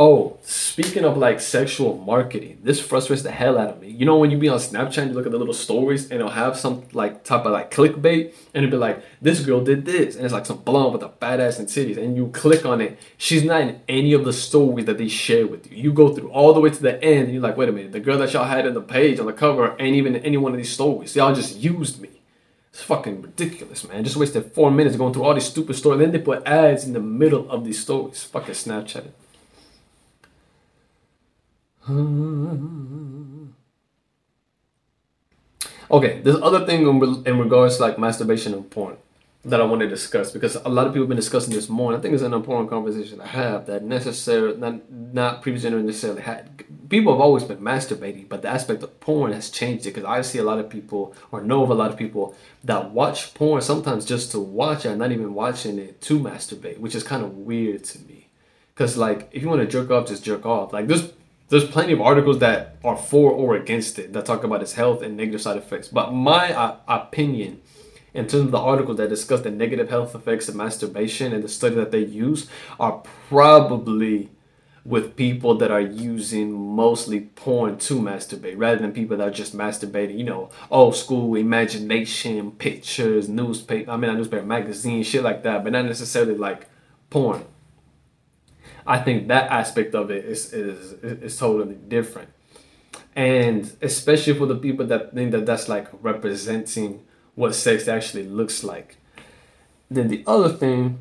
Oh, 0.00 0.38
speaking 0.42 1.04
of 1.04 1.16
like 1.16 1.40
sexual 1.40 1.96
marketing, 1.98 2.60
this 2.62 2.80
frustrates 2.80 3.22
the 3.22 3.32
hell 3.32 3.58
out 3.58 3.70
of 3.70 3.80
me. 3.80 3.88
You 3.88 4.06
know 4.06 4.16
when 4.16 4.30
you 4.30 4.38
be 4.38 4.48
on 4.48 4.58
Snapchat 4.58 4.98
and 4.98 5.10
you 5.10 5.16
look 5.16 5.26
at 5.26 5.32
the 5.32 5.38
little 5.38 5.52
stories 5.52 6.04
and 6.04 6.20
it'll 6.20 6.30
have 6.30 6.56
some 6.56 6.84
like 6.92 7.24
type 7.24 7.44
of 7.44 7.50
like 7.50 7.72
clickbait 7.72 8.32
and 8.54 8.64
it'll 8.64 8.70
be 8.70 8.76
like, 8.76 9.02
this 9.20 9.40
girl 9.40 9.60
did 9.60 9.84
this 9.84 10.14
and 10.14 10.24
it's 10.24 10.32
like 10.32 10.46
some 10.46 10.58
blonde 10.58 10.92
with 10.92 11.02
a 11.02 11.08
badass 11.08 11.58
and 11.58 11.66
titties 11.66 11.96
and 11.96 12.16
you 12.16 12.28
click 12.28 12.64
on 12.64 12.80
it. 12.80 12.96
She's 13.16 13.42
not 13.42 13.62
in 13.62 13.80
any 13.88 14.12
of 14.12 14.24
the 14.24 14.32
stories 14.32 14.86
that 14.86 14.98
they 14.98 15.08
share 15.08 15.48
with 15.48 15.68
you. 15.68 15.76
You 15.76 15.92
go 15.92 16.14
through 16.14 16.30
all 16.30 16.54
the 16.54 16.60
way 16.60 16.70
to 16.70 16.80
the 16.80 17.02
end 17.02 17.24
and 17.24 17.32
you're 17.32 17.42
like, 17.42 17.56
wait 17.56 17.68
a 17.68 17.72
minute, 17.72 17.90
the 17.90 17.98
girl 17.98 18.18
that 18.18 18.32
y'all 18.32 18.44
had 18.44 18.66
in 18.66 18.74
the 18.74 18.80
page 18.80 19.18
on 19.18 19.26
the 19.26 19.32
cover 19.32 19.74
ain't 19.80 19.96
even 19.96 20.14
in 20.14 20.24
any 20.24 20.36
one 20.36 20.52
of 20.52 20.58
these 20.58 20.72
stories. 20.72 21.16
Y'all 21.16 21.34
just 21.34 21.56
used 21.56 22.00
me. 22.00 22.10
It's 22.72 22.84
fucking 22.84 23.20
ridiculous, 23.20 23.82
man. 23.88 24.04
Just 24.04 24.14
wasted 24.16 24.52
four 24.52 24.70
minutes 24.70 24.94
going 24.94 25.12
through 25.12 25.24
all 25.24 25.34
these 25.34 25.48
stupid 25.48 25.74
stories. 25.74 25.98
Then 25.98 26.12
they 26.12 26.20
put 26.20 26.46
ads 26.46 26.84
in 26.84 26.92
the 26.92 27.00
middle 27.00 27.50
of 27.50 27.64
these 27.64 27.80
stories. 27.80 28.22
Fucking 28.22 28.54
Snapchat. 28.54 29.08
Okay, 35.90 36.20
there's 36.20 36.36
other 36.42 36.66
thing 36.66 36.86
in, 36.86 37.26
in 37.26 37.38
regards 37.38 37.76
to 37.76 37.82
like 37.82 37.98
masturbation 37.98 38.52
and 38.52 38.70
porn 38.70 38.96
that 39.44 39.60
I 39.60 39.64
want 39.64 39.80
to 39.80 39.88
discuss 39.88 40.30
because 40.30 40.56
a 40.56 40.68
lot 40.68 40.86
of 40.86 40.92
people 40.92 41.04
have 41.04 41.08
been 41.08 41.16
discussing 41.16 41.54
this 41.54 41.68
more. 41.68 41.92
And 41.92 41.98
I 41.98 42.02
think 42.02 42.12
it's 42.12 42.22
an 42.22 42.34
important 42.34 42.68
conversation 42.68 43.18
to 43.18 43.26
have 43.26 43.66
that 43.66 43.82
necessarily 43.84 44.58
not 44.58 44.90
not 44.90 45.42
previous 45.42 45.62
generation 45.62 45.86
necessarily 45.86 46.22
had. 46.22 46.64
People 46.90 47.12
have 47.12 47.20
always 47.20 47.44
been 47.44 47.58
masturbating, 47.58 48.28
but 48.28 48.42
the 48.42 48.48
aspect 48.48 48.82
of 48.82 49.00
porn 49.00 49.32
has 49.32 49.48
changed 49.48 49.86
it 49.86 49.94
because 49.94 50.04
I 50.04 50.20
see 50.22 50.38
a 50.38 50.42
lot 50.42 50.58
of 50.58 50.68
people 50.68 51.14
or 51.32 51.42
know 51.42 51.62
of 51.62 51.70
a 51.70 51.74
lot 51.74 51.90
of 51.90 51.96
people 51.96 52.34
that 52.64 52.90
watch 52.90 53.32
porn 53.32 53.62
sometimes 53.62 54.04
just 54.04 54.30
to 54.32 54.40
watch 54.40 54.84
it, 54.84 54.94
not 54.96 55.12
even 55.12 55.32
watching 55.32 55.78
it 55.78 56.00
to 56.02 56.18
masturbate, 56.18 56.78
which 56.78 56.94
is 56.94 57.02
kind 57.02 57.22
of 57.24 57.36
weird 57.38 57.84
to 57.84 57.98
me. 58.00 58.28
Because 58.74 58.98
like 58.98 59.28
if 59.32 59.42
you 59.42 59.48
want 59.48 59.62
to 59.62 59.66
jerk 59.66 59.90
off, 59.90 60.08
just 60.08 60.24
jerk 60.24 60.44
off. 60.44 60.72
Like 60.72 60.86
there's 60.86 61.12
there's 61.48 61.64
plenty 61.64 61.92
of 61.92 62.00
articles 62.00 62.38
that 62.40 62.76
are 62.84 62.96
for 62.96 63.30
or 63.30 63.56
against 63.56 63.98
it 63.98 64.12
that 64.12 64.26
talk 64.26 64.44
about 64.44 64.62
its 64.62 64.74
health 64.74 65.02
and 65.02 65.16
negative 65.16 65.40
side 65.40 65.56
effects. 65.56 65.88
But 65.88 66.12
my 66.12 66.52
uh, 66.52 66.76
opinion, 66.86 67.62
in 68.12 68.26
terms 68.26 68.46
of 68.46 68.50
the 68.50 68.58
articles 68.58 68.98
that 68.98 69.08
discuss 69.08 69.40
the 69.40 69.50
negative 69.50 69.88
health 69.88 70.14
effects 70.14 70.48
of 70.48 70.54
masturbation 70.54 71.32
and 71.32 71.42
the 71.42 71.48
study 71.48 71.74
that 71.76 71.90
they 71.90 72.00
use, 72.00 72.48
are 72.78 73.02
probably 73.28 74.30
with 74.84 75.16
people 75.16 75.54
that 75.54 75.70
are 75.70 75.80
using 75.80 76.52
mostly 76.52 77.20
porn 77.20 77.76
to 77.76 78.00
masturbate 78.00 78.54
rather 78.56 78.80
than 78.80 78.92
people 78.92 79.16
that 79.16 79.28
are 79.28 79.30
just 79.30 79.54
masturbating, 79.56 80.16
you 80.16 80.24
know, 80.24 80.48
old 80.70 80.96
school 80.96 81.34
imagination, 81.34 82.50
pictures, 82.52 83.28
newspaper, 83.28 83.90
I 83.90 83.96
mean, 83.96 84.10
a 84.10 84.14
newspaper, 84.14 84.44
magazine, 84.44 85.02
shit 85.02 85.22
like 85.22 85.42
that, 85.42 85.62
but 85.62 85.72
not 85.72 85.84
necessarily 85.84 86.36
like 86.36 86.68
porn. 87.10 87.44
I 88.88 88.98
think 88.98 89.28
that 89.28 89.50
aspect 89.50 89.94
of 89.94 90.10
it 90.10 90.24
is 90.24 90.52
is 90.54 90.94
is 91.02 91.36
totally 91.36 91.74
different, 91.74 92.30
and 93.14 93.70
especially 93.82 94.32
for 94.32 94.46
the 94.46 94.56
people 94.56 94.86
that 94.86 95.12
think 95.12 95.30
that 95.32 95.44
that's 95.44 95.68
like 95.68 95.88
representing 96.00 97.04
what 97.34 97.54
sex 97.54 97.86
actually 97.86 98.24
looks 98.24 98.64
like. 98.64 98.96
Then 99.90 100.08
the 100.08 100.24
other 100.26 100.48
thing, 100.48 101.00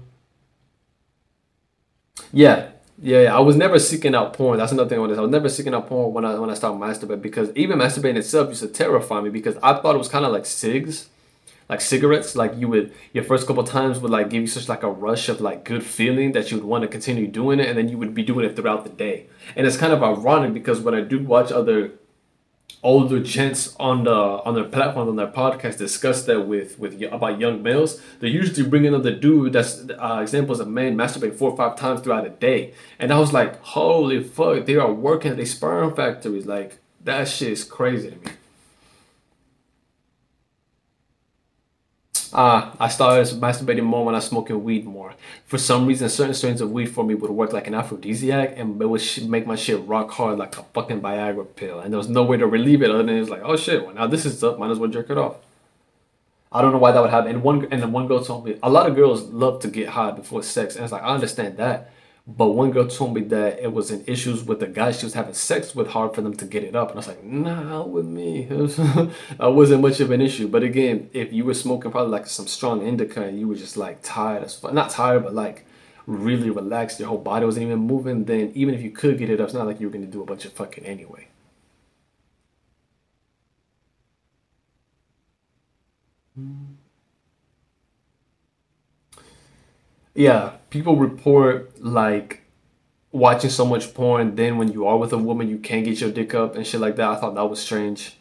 yeah, 2.33 2.71
yeah, 3.01 3.21
yeah, 3.21 3.37
I 3.37 3.39
was 3.39 3.55
never 3.55 3.79
seeking 3.79 4.13
out 4.13 4.33
porn. 4.33 4.57
That's 4.57 4.73
another 4.73 4.89
thing 4.89 4.99
on 4.99 5.07
this. 5.07 5.17
I 5.17 5.21
was 5.21 5.31
never 5.31 5.47
seeking 5.47 5.73
out 5.73 5.87
porn 5.87 6.13
when 6.13 6.25
I 6.25 6.37
when 6.37 6.49
I 6.49 6.55
started 6.55 6.79
masturbating 6.81 7.21
because 7.21 7.55
even 7.55 7.79
masturbating 7.79 8.17
itself 8.17 8.49
used 8.49 8.63
to 8.63 8.67
terrify 8.67 9.21
me 9.21 9.29
because 9.29 9.55
I 9.63 9.75
thought 9.75 9.95
it 9.95 9.97
was 9.97 10.09
kind 10.09 10.25
of 10.25 10.33
like 10.33 10.45
cigs 10.45 11.07
like 11.69 11.81
cigarettes 11.81 12.35
like 12.35 12.55
you 12.55 12.67
would 12.67 12.93
your 13.13 13.23
first 13.23 13.47
couple 13.47 13.63
times 13.63 13.99
would 13.99 14.11
like 14.11 14.29
give 14.29 14.41
you 14.41 14.47
such 14.47 14.69
like 14.69 14.83
a 14.83 14.89
rush 14.89 15.29
of 15.29 15.41
like 15.41 15.63
good 15.63 15.83
feeling 15.83 16.31
that 16.31 16.49
you 16.49 16.57
would 16.57 16.65
want 16.65 16.81
to 16.81 16.87
continue 16.87 17.27
doing 17.27 17.59
it 17.59 17.67
and 17.67 17.77
then 17.77 17.89
you 17.89 17.97
would 17.97 18.13
be 18.13 18.23
doing 18.23 18.45
it 18.45 18.55
throughout 18.55 18.83
the 18.83 18.89
day. 18.89 19.27
And 19.55 19.67
it's 19.67 19.77
kind 19.77 19.93
of 19.93 20.03
ironic 20.03 20.53
because 20.53 20.79
when 20.79 20.95
i 20.95 21.01
do 21.01 21.19
watch 21.19 21.51
other 21.51 21.91
older 22.83 23.19
gents 23.19 23.75
on 23.79 24.03
the 24.03 24.11
on 24.11 24.53
their 24.53 24.63
platform 24.63 25.09
on 25.09 25.15
their 25.15 25.27
podcast 25.27 25.77
discuss 25.77 26.23
that 26.25 26.41
with 26.41 26.77
with 26.77 27.01
about 27.11 27.39
young 27.39 27.63
males 27.63 27.99
they're 28.19 28.29
usually 28.29 28.67
bringing 28.67 28.93
up 28.93 29.03
the 29.03 29.11
dude 29.11 29.51
that's 29.53 29.83
uh, 29.89 30.19
examples 30.21 30.59
of 30.59 30.67
men 30.67 30.95
masturbate 30.95 31.35
four 31.35 31.51
or 31.51 31.57
five 31.57 31.75
times 31.75 32.01
throughout 32.01 32.25
a 32.25 32.29
day. 32.29 32.73
And 32.99 33.11
i 33.11 33.19
was 33.19 33.33
like 33.33 33.59
holy 33.61 34.23
fuck 34.23 34.65
they 34.65 34.75
are 34.75 34.91
working 34.93 35.31
at 35.31 35.37
these 35.37 35.53
sperm 35.55 35.95
factories 35.95 36.45
like 36.45 36.79
that 37.03 37.27
shit 37.27 37.51
is 37.51 37.63
crazy 37.63 38.11
to 38.11 38.15
me 38.17 38.31
Uh, 42.33 42.71
I 42.79 42.89
started 42.89 43.25
masturbating 43.41 43.83
more 43.83 44.05
when 44.05 44.15
I 44.15 44.17
was 44.17 44.27
smoking 44.27 44.63
weed 44.63 44.85
more. 44.85 45.13
For 45.45 45.57
some 45.57 45.85
reason, 45.85 46.09
certain 46.09 46.33
strains 46.33 46.61
of 46.61 46.71
weed 46.71 46.87
for 46.87 47.03
me 47.03 47.15
would 47.15 47.31
work 47.31 47.53
like 47.53 47.67
an 47.67 47.73
aphrodisiac 47.73 48.57
and 48.57 48.81
it 48.81 48.85
would 48.85 49.29
make 49.29 49.47
my 49.47 49.55
shit 49.55 49.85
rock 49.87 50.11
hard 50.11 50.37
like 50.37 50.57
a 50.57 50.63
fucking 50.63 51.01
Viagra 51.01 51.47
pill. 51.55 51.79
And 51.79 51.93
there 51.93 51.97
was 51.97 52.09
no 52.09 52.23
way 52.23 52.37
to 52.37 52.47
relieve 52.47 52.81
it 52.81 52.89
other 52.89 53.03
than 53.03 53.15
it 53.15 53.19
was 53.19 53.29
like, 53.29 53.43
oh 53.43 53.55
shit, 53.55 53.85
well 53.85 53.93
now 53.93 54.07
this 54.07 54.25
is 54.25 54.43
up, 54.43 54.59
might 54.59 54.71
as 54.71 54.79
well 54.79 54.89
jerk 54.89 55.09
it 55.09 55.17
off. 55.17 55.37
I 56.51 56.61
don't 56.61 56.71
know 56.71 56.77
why 56.77 56.91
that 56.91 57.01
would 57.01 57.09
happen. 57.09 57.29
And 57.29 57.43
one 57.43 57.67
and 57.71 57.81
then 57.81 57.91
one 57.91 58.07
girl 58.07 58.23
told 58.23 58.45
me 58.45 58.57
a 58.63 58.69
lot 58.69 58.87
of 58.87 58.95
girls 58.95 59.23
love 59.23 59.61
to 59.61 59.67
get 59.67 59.89
high 59.89 60.11
before 60.11 60.43
sex, 60.43 60.75
and 60.75 60.83
it's 60.83 60.93
like 60.93 61.03
I 61.03 61.13
understand 61.13 61.57
that. 61.57 61.91
But 62.27 62.47
one 62.49 62.71
girl 62.71 62.87
told 62.87 63.13
me 63.15 63.21
that 63.23 63.59
it 63.59 63.71
was 63.71 63.89
an 63.89 64.03
issues 64.05 64.43
with 64.43 64.59
the 64.59 64.67
guy 64.67 64.91
she 64.91 65.05
was 65.05 65.13
having 65.13 65.33
sex 65.33 65.73
with, 65.73 65.87
hard 65.87 66.13
for 66.13 66.21
them 66.21 66.35
to 66.35 66.45
get 66.45 66.63
it 66.63 66.75
up. 66.75 66.89
And 66.89 66.97
I 66.97 66.99
was 66.99 67.07
like, 67.07 67.23
nah, 67.23 67.83
with 67.83 68.05
me. 68.05 68.43
that 68.49 69.13
wasn't 69.39 69.81
much 69.81 70.01
of 70.01 70.11
an 70.11 70.19
issue. 70.19 70.47
But 70.49 70.61
again, 70.63 71.09
if 71.13 71.31
you 71.31 71.45
were 71.45 71.53
smoking 71.53 71.89
probably 71.91 72.11
like 72.11 72.27
some 72.27 72.47
strong 72.47 72.85
indica 72.85 73.23
and 73.23 73.39
you 73.39 73.47
were 73.47 73.55
just 73.55 73.77
like 73.77 73.99
tired 74.03 74.43
as 74.43 74.55
fuck, 74.55 74.73
not 74.73 74.89
tired, 74.89 75.23
but 75.23 75.33
like 75.33 75.65
really 76.05 76.49
relaxed, 76.49 76.99
your 76.99 77.07
whole 77.07 77.17
body 77.17 77.45
wasn't 77.45 77.65
even 77.65 77.79
moving, 77.79 78.25
then 78.25 78.51
even 78.55 78.73
if 78.75 78.81
you 78.81 78.91
could 78.91 79.17
get 79.17 79.29
it 79.29 79.39
up, 79.39 79.45
it's 79.45 79.53
not 79.53 79.65
like 79.65 79.79
you 79.79 79.87
were 79.87 79.93
going 79.93 80.05
to 80.05 80.11
do 80.11 80.21
a 80.21 80.25
bunch 80.25 80.43
of 80.43 80.51
fucking 80.51 80.85
anyway. 80.85 81.27
Hmm. 86.35 86.77
Yeah, 90.15 90.56
people 90.69 90.95
report 90.95 91.81
like 91.83 92.41
watching 93.11 93.49
so 93.49 93.65
much 93.65 93.93
porn. 93.93 94.35
Then 94.35 94.57
when 94.57 94.71
you 94.71 94.87
are 94.87 94.97
with 94.97 95.13
a 95.13 95.17
woman, 95.17 95.49
you 95.49 95.57
can't 95.57 95.85
get 95.85 96.01
your 96.01 96.11
dick 96.11 96.33
up 96.33 96.55
and 96.55 96.65
shit 96.65 96.81
like 96.81 96.95
that. 96.97 97.09
I 97.09 97.15
thought 97.15 97.35
that 97.35 97.49
was 97.49 97.61
strange. 97.61 98.17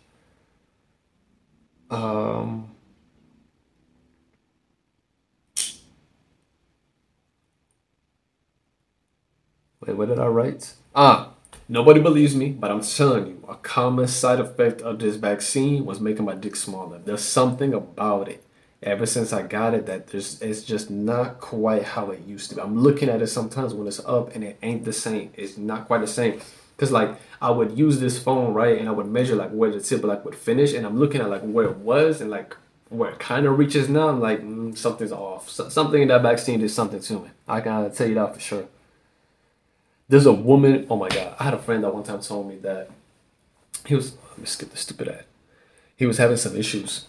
Um. 1.91 2.71
Wait, 9.81 9.97
what 9.97 10.09
did 10.09 10.19
I 10.19 10.27
write? 10.27 10.75
Ah, 10.97 11.31
nobody 11.69 12.01
believes 12.01 12.35
me, 12.35 12.51
but 12.51 12.73
I'm 12.73 12.81
telling 12.81 13.27
you, 13.29 13.45
a 13.49 13.55
common 13.55 14.09
side 14.09 14.41
effect 14.41 14.81
of 14.83 14.99
this 14.99 15.15
vaccine 15.15 15.85
was 15.85 16.01
making 16.01 16.25
my 16.25 16.35
dick 16.35 16.57
smaller. 16.57 16.99
There's 16.99 17.23
something 17.23 17.73
about 17.73 18.29
it 18.29 18.43
ever 18.87 19.05
since 19.05 19.33
I 19.33 19.43
got 19.43 19.75
it 19.75 19.87
that 19.87 20.07
there's 20.07 20.41
it's 20.41 20.63
just 20.63 20.91
not 20.91 21.41
quite 21.41 21.83
how 21.83 22.11
it 22.11 22.21
used 22.21 22.51
to 22.51 22.57
be. 22.57 22.63
I'm 22.63 22.79
looking 22.79 23.09
at 23.09 23.21
it 23.21 23.27
sometimes 23.27 23.75
when 23.75 23.87
it's 23.87 24.01
up 24.07 24.35
and 24.35 24.45
it 24.45 24.59
ain't 24.63 24.85
the 24.85 24.93
same. 24.93 25.33
It's 25.35 25.59
not 25.59 25.87
quite 25.87 26.01
the 26.01 26.07
same. 26.07 26.41
Cause 26.79 26.93
like 26.93 27.11
I 27.43 27.51
would 27.51 27.77
use 27.77 28.01
this 28.01 28.23
phone 28.23 28.55
right 28.55 28.79
and 28.79 28.89
I 28.89 28.93
would 28.93 29.07
measure 29.07 29.35
like 29.35 29.51
where 29.51 29.71
the 29.71 29.81
tip 29.81 30.05
like 30.05 30.25
would 30.25 30.35
finish 30.35 30.73
and 30.73 30.87
I'm 30.87 30.99
looking 30.99 31.21
at 31.21 31.29
like 31.29 31.43
where 31.43 31.67
it 31.67 31.77
was 31.79 32.21
and 32.21 32.31
like 32.31 32.57
where 32.89 33.11
it 33.11 33.19
kind 33.19 33.47
of 33.47 33.59
reaches 33.59 33.89
now, 33.89 34.09
I'm 34.09 34.21
like, 34.21 34.41
mm, 34.43 34.77
something's 34.79 35.11
off. 35.11 35.51
So, 35.51 35.69
something 35.69 36.03
in 36.03 36.09
that 36.09 36.23
vaccine 36.23 36.61
did 36.61 36.71
something 36.71 37.01
to 37.01 37.15
me. 37.15 37.31
I 37.49 37.61
can 37.61 37.91
tell 37.93 38.07
you 38.07 38.15
that 38.15 38.35
for 38.35 38.41
sure. 38.41 38.69
There's 40.09 40.27
a 40.27 40.33
woman, 40.33 40.87
oh 40.89 40.97
my 40.97 41.09
God. 41.09 41.35
I 41.39 41.45
had 41.45 41.55
a 41.55 41.59
friend 41.59 41.83
that 41.83 41.93
one 41.93 42.05
time 42.05 42.21
told 42.21 42.49
me 42.49 42.59
that 42.59 42.91
he 43.87 43.97
was, 43.97 44.17
let 44.31 44.39
me 44.39 44.47
skip 44.47 44.71
the 44.71 44.77
stupid 44.77 45.09
ad. 45.09 45.25
He 45.97 46.07
was 46.07 46.19
having 46.19 46.37
some 46.37 46.57
issues 46.57 47.07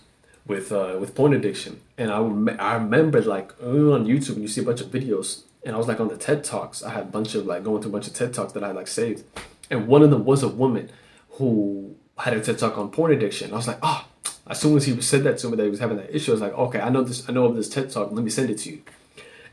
with 0.48 0.72
uh, 0.72 0.98
with 1.00 1.16
porn 1.16 1.34
addiction. 1.34 1.82
And 1.98 2.12
I, 2.12 2.18
I 2.60 2.76
remember 2.76 3.22
like 3.22 3.52
on 3.62 4.06
YouTube 4.06 4.34
and 4.34 4.42
you 4.42 4.48
see 4.48 4.62
a 4.62 4.66
bunch 4.66 4.82
of 4.82 4.88
videos 4.88 5.44
and 5.64 5.76
I 5.76 5.78
was 5.78 5.88
like 5.88 6.00
on 6.00 6.08
the 6.08 6.18
TED 6.18 6.44
Talks. 6.44 6.82
I 6.84 6.92
had 6.92 7.04
a 7.04 7.08
bunch 7.08 7.36
of 7.36 7.46
like 7.46 7.64
going 7.64 7.82
to 7.82 7.90
a 7.90 7.92
bunch 7.92 8.08
of 8.08 8.14
TED 8.14 8.34
Talks 8.34 8.54
that 8.54 8.64
I 8.64 8.72
like 8.72 8.88
saved. 8.88 9.24
And 9.70 9.88
one 9.88 10.02
of 10.02 10.12
them 10.12 10.24
was 10.24 10.44
a 10.44 10.48
woman 10.48 10.90
who 11.32 11.96
had 12.18 12.34
a 12.34 12.42
TED 12.42 12.58
Talk 12.58 12.78
on 12.78 12.90
porn 12.90 13.12
addiction. 13.12 13.52
I 13.52 13.58
was 13.58 13.68
like, 13.68 13.80
oh, 13.82 14.08
as 14.48 14.60
soon 14.60 14.78
as 14.78 14.86
he 14.86 15.00
said 15.02 15.24
that 15.26 15.38
to 15.40 15.50
me 15.50 15.58
that 15.58 15.64
he 15.64 15.70
was 15.70 15.80
having 15.80 15.98
that 15.98 16.16
issue, 16.16 16.32
I 16.32 16.34
was 16.34 16.42
like, 16.42 16.54
okay, 16.54 16.80
I 16.80 16.90
know 16.90 17.04
this, 17.04 17.28
I 17.28 17.34
know 17.34 17.46
of 17.46 17.56
this 17.56 17.70
TED 17.70 17.92
Talk. 17.92 18.12
Let 18.12 18.24
me 18.24 18.30
send 18.30 18.50
it 18.50 18.60
to 18.60 18.72
you. 18.72 18.82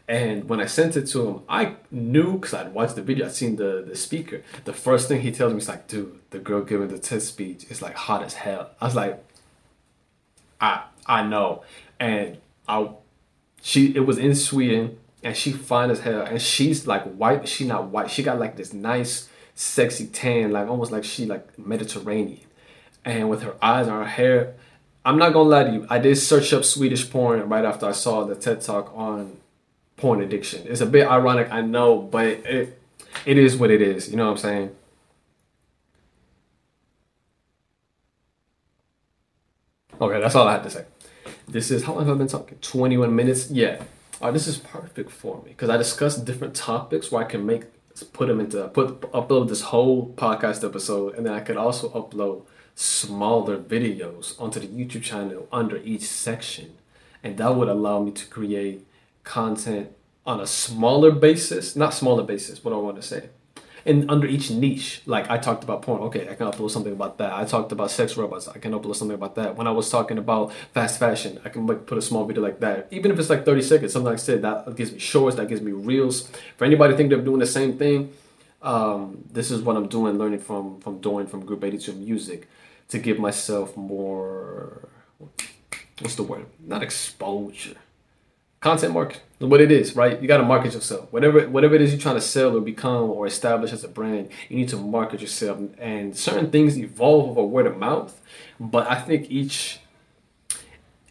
And 0.07 0.49
when 0.49 0.61
I 0.61 0.67
sent 0.67 0.97
it 0.97 1.07
to 1.09 1.27
him, 1.27 1.41
I 1.49 1.77
knew 1.91 2.35
because 2.35 2.55
I'd 2.55 2.75
watched 2.75 2.95
the 2.95 3.03
video, 3.03 3.27
I'd 3.27 3.33
seen 3.33 3.57
the, 3.57 3.85
the 3.87 3.97
speaker. 3.97 4.43
The 4.65 4.73
first 4.73 5.09
thing 5.09 5.23
he 5.23 5.33
tells 5.33 5.53
me 5.53 5.59
is 5.59 5.69
like, 5.69 5.89
dude, 5.89 6.21
the 6.31 6.39
girl 6.39 6.61
giving 6.61 6.89
the 6.89 6.99
TED 6.99 7.23
speech 7.23 7.65
is 7.71 7.81
like 7.81 7.95
hot 7.95 8.23
as 8.23 8.35
hell. 8.35 8.71
I 8.81 8.85
was 8.85 8.95
like, 8.95 9.25
I 10.61 10.85
I 11.07 11.23
know. 11.27 11.63
And 11.99 12.39
I 12.69 12.89
she 13.63 13.95
it 13.95 14.07
was 14.07 14.19
in 14.19 14.35
Sweden 14.35 14.99
and 15.23 15.37
she 15.37 15.53
fine 15.53 15.91
as 15.91 16.01
hell. 16.01 16.23
And 16.23 16.41
she's 16.41 16.87
like 16.87 17.03
white, 17.15 17.49
she 17.49 17.67
not 17.67 17.87
white. 17.89 18.11
She 18.11 18.23
got 18.23 18.39
like 18.39 18.57
this 18.57 18.73
nice, 18.73 19.29
sexy 19.55 20.07
tan, 20.07 20.53
like 20.53 20.69
almost 20.69 20.93
like 20.93 21.05
she 21.05 21.27
like 21.27 21.59
Mediterranean. 21.59 22.41
And 23.05 23.29
with 23.29 23.43
her 23.43 23.55
eyes 23.63 23.87
and 23.87 23.97
her 23.97 24.05
hair, 24.05 24.55
I'm 25.05 25.19
not 25.19 25.33
gonna 25.33 25.49
lie 25.49 25.65
to 25.65 25.73
you. 25.73 25.87
I 25.91 25.99
did 25.99 26.17
search 26.17 26.53
up 26.53 26.65
Swedish 26.65 27.11
porn 27.11 27.49
right 27.49 27.65
after 27.65 27.87
I 27.87 27.93
saw 27.93 28.25
the 28.25 28.35
TED 28.35 28.61
talk 28.61 28.93
on 28.95 29.39
porn 29.97 30.23
addiction. 30.23 30.67
It's 30.67 30.81
a 30.81 30.87
bit 30.87 31.07
ironic, 31.07 31.49
I 31.51 31.61
know, 31.61 31.99
but 31.99 32.27
it 32.27 32.79
it 33.27 33.39
is 33.39 33.57
what 33.57 33.71
it 33.71 33.83
is. 33.83 34.11
You 34.11 34.17
know 34.17 34.27
what 34.27 34.33
I'm 34.33 34.39
saying? 34.39 34.77
Okay, 40.05 40.21
that's 40.21 40.35
all 40.35 40.47
I 40.47 40.53
had 40.53 40.63
to 40.65 40.71
say. 40.71 40.85
This 41.49 41.71
is 41.71 41.85
how 41.85 41.95
long 41.95 42.05
have 42.07 42.17
I 42.17 42.19
been 42.19 42.29
talking? 42.29 42.59
21 42.59 43.17
minutes. 43.17 43.51
Yeah. 43.51 43.83
Uh, 44.21 44.31
this 44.31 44.47
is 44.47 44.59
perfect 44.59 45.11
for 45.11 45.43
me 45.43 45.53
because 45.53 45.71
I 45.71 45.79
discuss 45.79 46.17
different 46.17 46.55
topics 46.55 47.11
where 47.11 47.25
I 47.25 47.27
can 47.27 47.47
make 47.47 47.65
put 48.13 48.29
them 48.29 48.39
into 48.39 48.69
put 48.69 49.01
upload 49.13 49.49
this 49.49 49.63
whole 49.63 50.13
podcast 50.15 50.63
episode, 50.63 51.15
and 51.15 51.25
then 51.25 51.33
I 51.33 51.41
could 51.41 51.57
also 51.57 51.89
upload 51.91 52.45
smaller 52.75 53.57
videos 53.57 54.39
onto 54.39 54.61
the 54.61 54.67
YouTube 54.67 55.05
channel 55.05 55.49
under 55.51 55.79
each 55.79 56.03
section, 56.03 56.75
and 57.23 57.39
that 57.39 57.55
would 57.55 57.69
allow 57.69 58.03
me 58.03 58.11
to 58.13 58.27
create 58.27 58.87
content 59.23 59.89
on 60.27 60.39
a 60.39 60.47
smaller 60.47 61.13
basis, 61.13 61.77
not 61.77 61.95
smaller 61.95 62.25
basis. 62.25 62.63
What 62.63 62.75
I 62.75 62.77
want 62.77 62.97
to 62.97 63.03
say 63.03 63.31
and 63.87 64.11
under 64.11 64.27
each 64.27 64.51
niche, 64.51 65.03
like 65.07 65.31
I 65.31 65.39
talked 65.39 65.63
about 65.63 65.83
porn, 65.83 66.01
okay, 66.03 66.29
I 66.29 66.35
can 66.35 66.47
upload 66.47 66.71
something 66.71 66.93
about 66.93 67.19
that. 67.19 67.33
I 67.33 67.45
talked 67.45 67.73
about 67.73 67.91
sex 67.91 68.17
robots, 68.17 68.49
I 68.49 68.59
can 68.59 68.73
upload 68.73 68.97
something 68.97 69.15
about 69.15 69.35
that. 69.35 69.57
When 69.57 69.67
I 69.67 69.71
was 69.71 69.91
talking 69.91 70.19
about 70.19 70.53
fast 70.73 70.99
fashion, 70.99 71.41
I 71.45 71.49
can 71.49 71.67
like 71.67 71.87
put 71.87 71.99
a 71.99 72.03
small 72.03 72.25
video 72.25 72.43
like 72.43 72.61
that. 72.61 72.89
Even 72.91 73.11
if 73.11 73.19
it's 73.19 73.31
like 73.31 73.45
30 73.45 73.63
seconds, 73.63 73.93
something 73.93 74.07
like 74.07 74.21
I 74.21 74.23
said, 74.23 74.43
that 74.43 74.75
gives 74.77 74.93
me 74.93 74.99
shorts, 74.99 75.37
that 75.37 75.49
gives 75.49 75.61
me 75.61 75.73
reels. 75.73 76.29
For 76.57 76.65
anybody 76.65 76.97
think 76.97 77.11
they're 77.11 77.21
doing 77.21 77.41
the 77.41 77.47
same 77.47 77.77
thing, 77.77 78.13
um, 78.63 79.25
this 79.31 79.51
is 79.51 79.61
what 79.61 79.77
I'm 79.77 79.89
doing, 79.89 80.17
learning 80.19 80.41
from 80.41 80.81
from 80.81 81.01
doing 81.01 81.27
from 81.27 81.45
Group 81.45 81.63
82 81.65 81.93
Music 81.93 82.49
to 82.89 82.99
give 82.99 83.19
myself 83.19 83.77
more 83.77 84.89
what's 86.01 86.15
the 86.15 86.23
word? 86.23 86.47
Not 86.59 86.83
exposure 86.83 87.77
content 88.65 88.95
marketing 88.95 89.21
what 89.41 89.61
it 89.61 89.71
is 89.71 89.95
right? 89.95 90.21
You 90.23 90.27
got 90.27 90.39
to 90.39 90.43
market 90.55 90.73
yourself. 90.73 91.13
Whatever 91.13 91.47
whatever 91.51 91.75
it 91.75 91.83
is 91.83 91.93
you're 91.93 92.01
trying 92.01 92.15
to 92.15 92.27
sell 92.35 92.57
or 92.57 92.63
become 92.63 93.11
or 93.11 93.27
establish 93.27 93.73
as 93.73 93.85
a 93.85 93.89
brand 93.89 94.31
you 94.49 94.57
need 94.57 94.71
to 94.71 94.79
market 94.79 95.21
yourself. 95.21 95.59
And 95.79 96.17
certain 96.17 96.51
things 96.51 96.79
evolve 96.79 97.37
over 97.37 97.43
word 97.47 97.67
of 97.67 97.77
mouth 97.77 98.13
but 98.59 98.91
i 98.91 98.95
think 98.95 99.31
each 99.31 99.81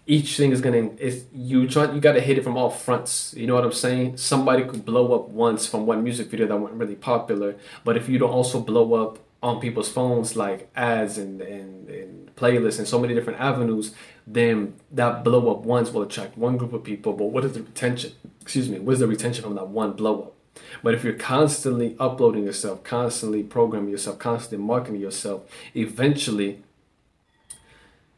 each 0.08 0.36
thing 0.38 0.52
is 0.52 0.62
gonna 0.62 0.90
is 0.98 1.26
you 1.32 1.68
try 1.68 1.84
you 1.94 2.02
got 2.02 2.14
to 2.14 2.22
hit 2.22 2.40
it 2.40 2.44
from 2.44 2.58
all 2.58 2.72
fronts. 2.72 3.36
You 3.38 3.46
know 3.46 3.56
what 3.56 3.66
i'm 3.66 3.78
saying? 3.88 4.18
Somebody 4.18 4.64
could 4.64 4.84
blow 4.84 5.14
up 5.18 5.30
once 5.30 5.68
from 5.68 5.86
one 5.86 6.04
music 6.04 6.32
video 6.32 6.48
that 6.48 6.58
went 6.58 6.74
really 6.74 6.96
popular 6.96 7.56
but 7.84 7.98
if 7.98 8.10
you 8.10 8.18
don't 8.18 8.36
also 8.40 8.62
blow 8.62 8.88
up 9.04 9.20
on 9.44 9.60
people's 9.60 9.92
phones 9.92 10.36
like 10.36 10.70
ads 10.76 11.18
and, 11.18 11.42
and, 11.42 11.90
and 11.90 12.36
playlists 12.36 12.80
and 12.80 12.88
so 12.88 12.98
many 12.98 13.14
different 13.14 13.40
avenues, 13.40 13.94
then 14.26 14.76
that 14.92 15.24
blow 15.24 15.52
up 15.52 15.64
once 15.64 15.92
will 15.92 16.04
attract 16.04 16.38
one 16.38 16.58
group 16.58 16.74
of 16.74 16.84
people. 16.84 17.14
But 17.14 17.26
what 17.26 17.46
is 17.46 17.54
the 17.54 17.64
retention? 17.64 18.14
Excuse 18.42 18.70
me, 18.70 18.80
what 18.80 18.94
is 18.94 19.00
the 19.00 19.08
retention 19.08 19.44
from 19.44 19.56
that 19.56 19.68
one 19.68 19.94
blow 19.94 20.22
up? 20.22 20.34
But 20.82 20.94
if 20.94 21.04
you're 21.04 21.14
constantly 21.14 21.96
uploading 22.00 22.44
yourself, 22.44 22.84
constantly 22.84 23.44
programming 23.44 23.90
yourself, 23.90 24.20
constantly 24.20 24.66
marketing 24.66 25.02
yourself, 25.02 25.44
eventually 25.76 26.62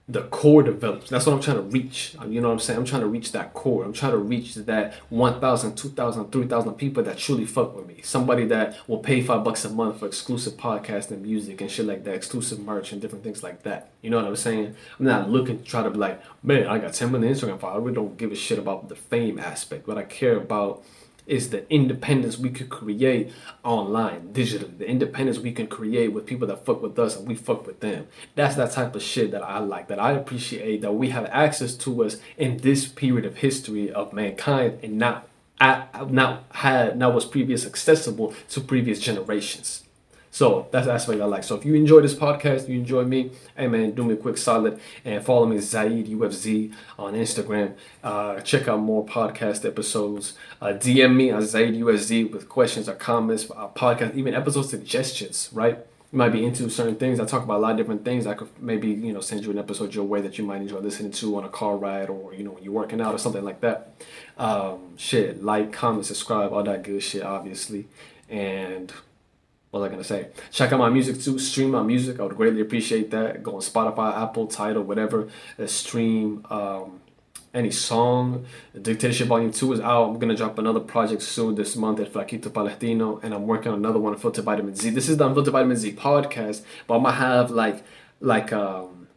the 0.07 0.21
core 0.23 0.61
develops. 0.61 1.09
That's 1.09 1.25
what 1.25 1.33
I'm 1.33 1.41
trying 1.41 1.57
to 1.57 1.63
reach. 1.63 2.15
You 2.27 2.39
know 2.39 2.49
what 2.49 2.53
I'm 2.53 2.59
saying? 2.59 2.77
I'm 2.77 2.85
trying 2.85 3.01
to 3.01 3.07
reach 3.07 3.31
that 3.31 3.55
core. 3.55 3.83
I'm 3.83 3.93
trying 3.93 4.11
to 4.11 4.19
reach 4.19 4.53
that 4.53 4.93
1,000, 5.09 5.75
2,000, 5.75 6.31
3,000 6.31 6.73
people 6.75 7.01
that 7.03 7.17
truly 7.17 7.45
fuck 7.45 7.75
with 7.75 7.87
me. 7.87 8.01
Somebody 8.03 8.45
that 8.45 8.77
will 8.87 8.99
pay 8.99 9.21
five 9.21 9.43
bucks 9.43 9.65
a 9.65 9.69
month 9.69 9.99
for 9.99 10.05
exclusive 10.05 10.53
podcast 10.53 11.09
and 11.09 11.23
music 11.23 11.59
and 11.59 11.71
shit 11.71 11.87
like 11.87 12.03
that, 12.03 12.13
exclusive 12.13 12.59
merch 12.59 12.91
and 12.91 13.01
different 13.01 13.23
things 13.23 13.41
like 13.41 13.63
that. 13.63 13.89
You 14.03 14.11
know 14.11 14.17
what 14.17 14.27
I'm 14.27 14.35
saying? 14.35 14.75
I'm 14.99 15.05
not 15.05 15.31
looking 15.31 15.57
to 15.57 15.63
try 15.63 15.81
to 15.81 15.89
be 15.89 15.97
like, 15.97 16.21
man, 16.43 16.67
I 16.67 16.77
got 16.77 16.93
10 16.93 17.11
million 17.11 17.33
Instagram 17.33 17.59
followers. 17.59 17.81
I 17.81 17.83
really 17.83 17.95
don't 17.95 18.17
give 18.17 18.31
a 18.31 18.35
shit 18.35 18.59
about 18.59 18.89
the 18.89 18.95
fame 18.95 19.39
aspect. 19.39 19.87
What 19.87 19.97
I 19.97 20.03
care 20.03 20.37
about 20.37 20.83
is 21.27 21.49
the 21.49 21.71
independence 21.73 22.37
we 22.37 22.49
could 22.49 22.69
create 22.69 23.31
online, 23.63 24.29
digitally. 24.33 24.77
The 24.77 24.87
independence 24.87 25.39
we 25.39 25.51
can 25.51 25.67
create 25.67 26.09
with 26.09 26.25
people 26.25 26.47
that 26.47 26.65
fuck 26.65 26.81
with 26.81 26.97
us 26.99 27.17
and 27.17 27.27
we 27.27 27.35
fuck 27.35 27.65
with 27.65 27.79
them. 27.79 28.07
That's 28.35 28.55
that 28.55 28.71
type 28.71 28.95
of 28.95 29.01
shit 29.01 29.31
that 29.31 29.43
I 29.43 29.59
like, 29.59 29.87
that 29.87 29.99
I 29.99 30.11
appreciate, 30.11 30.81
that 30.81 30.93
we 30.93 31.09
have 31.09 31.25
access 31.25 31.75
to 31.75 32.03
us 32.03 32.17
in 32.37 32.57
this 32.57 32.87
period 32.87 33.25
of 33.25 33.37
history 33.37 33.91
of 33.91 34.13
mankind 34.13 34.79
and 34.83 34.97
not 34.97 35.27
not 35.59 36.43
had 36.51 36.97
not 36.97 37.13
was 37.13 37.23
previous 37.25 37.65
accessible 37.65 38.33
to 38.49 38.59
previous 38.59 38.99
generations. 38.99 39.84
So 40.35 40.67
that's 40.69 40.85
the 40.85 40.91
aspect 40.91 41.21
I 41.21 41.25
like. 41.27 41.45
So 41.45 41.55
if 41.55 41.63
you 41.63 41.75
enjoy 41.75 42.01
this 42.01 42.13
podcast, 42.13 42.67
you 42.67 42.77
enjoy 42.77 43.05
me, 43.05 43.31
hey 43.55 43.67
man, 43.67 43.91
do 43.91 44.03
me 44.03 44.15
a 44.15 44.17
quick 44.17 44.37
solid 44.37 44.81
and 45.05 45.23
follow 45.23 45.45
me 45.45 45.55
Zieed 45.55 46.09
UFZ 46.09 46.73
on 46.99 47.13
Instagram. 47.13 47.75
Uh, 48.03 48.41
check 48.41 48.67
out 48.67 48.81
more 48.81 49.05
podcast 49.05 49.63
episodes. 49.65 50.33
Uh, 50.61 50.73
DM 50.73 51.15
me 51.15 51.31
on 51.31 51.41
Zieed 51.41 51.79
UFZ 51.79 52.33
with 52.33 52.49
questions 52.49 52.89
or 52.89 52.95
comments, 52.95 53.49
uh, 53.49 53.69
podcast, 53.69 54.13
even 54.15 54.33
episode 54.33 54.63
suggestions, 54.63 55.49
right? 55.53 55.77
You 56.11 56.17
might 56.17 56.33
be 56.33 56.43
into 56.45 56.69
certain 56.69 56.97
things. 56.97 57.21
I 57.21 57.23
talk 57.23 57.43
about 57.43 57.59
a 57.59 57.63
lot 57.63 57.71
of 57.71 57.77
different 57.77 58.03
things. 58.03 58.27
I 58.27 58.33
could 58.33 58.49
maybe, 58.59 58.89
you 58.89 59.13
know, 59.13 59.21
send 59.21 59.45
you 59.45 59.51
an 59.51 59.57
episode 59.57 59.95
your 59.95 60.03
way 60.03 60.19
that 60.19 60.37
you 60.37 60.43
might 60.43 60.59
enjoy 60.59 60.79
listening 60.79 61.13
to 61.13 61.37
on 61.37 61.45
a 61.45 61.49
car 61.49 61.77
ride 61.77 62.09
or, 62.09 62.33
you 62.33 62.43
know, 62.43 62.51
when 62.51 62.61
you're 62.61 62.73
working 62.73 62.99
out 62.99 63.13
or 63.13 63.19
something 63.19 63.45
like 63.45 63.61
that. 63.61 63.93
Um, 64.37 64.97
shit, 64.97 65.45
like, 65.45 65.71
comment, 65.71 66.05
subscribe, 66.05 66.51
all 66.51 66.63
that 66.63 66.83
good 66.83 67.01
shit, 67.01 67.23
obviously. 67.23 67.87
And 68.27 68.91
what 69.75 69.81
was 69.81 69.89
I 69.89 69.91
gonna 69.91 70.03
say? 70.05 70.29
Check 70.51 70.71
out 70.71 70.79
my 70.79 70.89
music 70.89 71.19
too. 71.19 71.37
Stream 71.37 71.71
my 71.71 71.83
music. 71.83 72.21
I 72.21 72.23
would 72.23 72.37
greatly 72.37 72.61
appreciate 72.61 73.11
that. 73.11 73.43
Go 73.43 73.55
on 73.55 73.61
Spotify, 73.61 74.17
Apple, 74.23 74.47
Tidal, 74.47 74.83
whatever. 74.83 75.27
Uh, 75.59 75.67
stream 75.67 76.45
um, 76.49 77.01
any 77.53 77.71
song. 77.71 78.45
Dictatorship 78.81 79.27
Volume 79.27 79.51
2 79.51 79.73
is 79.73 79.79
out. 79.81 80.11
I'm 80.11 80.17
gonna 80.17 80.33
drop 80.33 80.57
another 80.59 80.79
project 80.79 81.23
soon 81.23 81.55
this 81.55 81.75
month 81.75 81.99
at 81.99 82.13
Flaquito 82.13 82.53
Palestino, 82.53 83.19
and 83.21 83.33
I'm 83.33 83.47
working 83.47 83.69
on 83.69 83.79
another 83.79 83.99
one, 83.99 84.15
Filter 84.15 84.41
Vitamin 84.41 84.75
Z. 84.75 84.91
This 84.91 85.09
is 85.09 85.17
the 85.17 85.33
Filter 85.33 85.51
Vitamin 85.51 85.75
Z 85.75 85.91
podcast, 85.95 86.61
but 86.87 86.95
I'm 86.95 87.03
gonna 87.03 87.17
have 87.17 87.51
like 87.51 87.83
like 88.21 88.53
um 88.53 89.09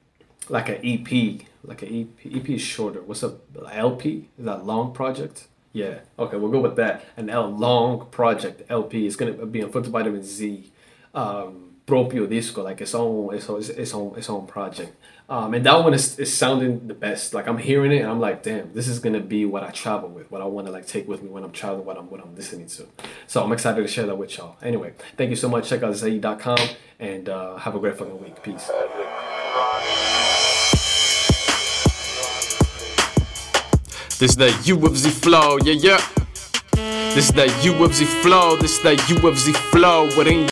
like 0.49 0.71
an 0.71 0.81
EP. 0.83 1.47
Like 1.63 1.83
an 1.83 1.89
EP. 2.01 2.35
EP 2.35 2.51
is 2.51 2.63
shorter. 2.63 3.01
What's 3.03 3.23
up? 3.23 3.43
LP? 3.73 4.29
Is 4.37 4.45
that 4.47 4.67
long 4.67 4.93
project? 4.93 5.47
Yeah. 5.79 6.01
Okay, 6.19 6.37
we'll 6.37 6.51
go 6.51 6.59
with 6.61 6.75
that. 6.77 7.05
An 7.17 7.31
L 7.31 7.49
long 7.49 8.07
project 8.11 8.63
LP 8.69 9.07
is 9.07 9.15
gonna 9.15 9.47
be 9.47 9.63
on 9.63 9.71
Filter 9.71 9.91
Vitamin 9.91 10.25
Z, 10.25 10.73
um, 11.15 11.77
proprio 11.87 12.27
disco, 12.27 12.65
like 12.65 12.81
its 12.81 12.97
own 12.97 13.33
its 13.33 13.49
own 13.49 13.61
its 13.63 13.95
own 13.95 14.19
its 14.19 14.29
own 14.29 14.47
project. 14.49 14.97
Um, 15.29 15.55
and 15.55 15.65
that 15.67 15.85
one 15.85 15.95
is, 15.95 16.19
is 16.19 16.35
sounding 16.37 16.89
the 16.89 16.95
best. 16.95 17.33
Like 17.33 17.47
I'm 17.47 17.59
hearing 17.59 17.93
it 17.93 17.99
and 18.01 18.11
I'm 18.11 18.19
like, 18.19 18.43
damn, 18.43 18.73
this 18.73 18.89
is 18.89 18.99
gonna 18.99 19.21
be 19.21 19.45
what 19.45 19.63
I 19.63 19.71
travel 19.71 20.09
with, 20.09 20.29
what 20.33 20.41
I 20.41 20.47
want 20.47 20.67
to 20.67 20.73
like 20.73 20.87
take 20.87 21.07
with 21.07 21.23
me 21.23 21.29
when 21.29 21.45
I'm 21.45 21.53
traveling, 21.53 21.85
what 21.87 21.97
I'm 21.97 22.11
what 22.11 22.21
I'm 22.21 22.35
listening 22.35 22.67
to. 22.67 22.87
So 23.29 23.45
I'm 23.45 23.53
excited 23.53 23.81
to 23.81 23.87
share 23.87 24.07
that 24.07 24.17
with 24.17 24.37
y'all. 24.37 24.57
Anyway, 24.61 24.95
thank 25.17 25.31
you 25.31 25.37
so 25.37 25.49
much. 25.49 25.69
Check 25.69 25.85
out 25.85 25.95
Zieed.com 25.95 26.59
and 26.99 27.29
uh, 27.29 27.57
have 27.57 27.77
a 27.77 27.79
great 27.79 27.97
fucking 27.97 28.21
week. 28.21 28.43
Peace. 28.43 28.69
This 34.19 34.33
is 34.33 34.37
the 34.37 34.49
UFC 34.49 35.13
flow, 35.13 35.59
yeah, 35.63 35.75
yeah. 35.75 36.01
This 37.15 37.31
is 37.31 37.33
the 37.33 37.47
UFC 37.63 38.05
flow, 38.21 38.57
this 38.57 38.77
is 38.79 38.83
the 38.83 38.97
UFC 39.15 39.55
flow. 39.71 40.09
What 40.17 40.27
ain't 40.27 40.45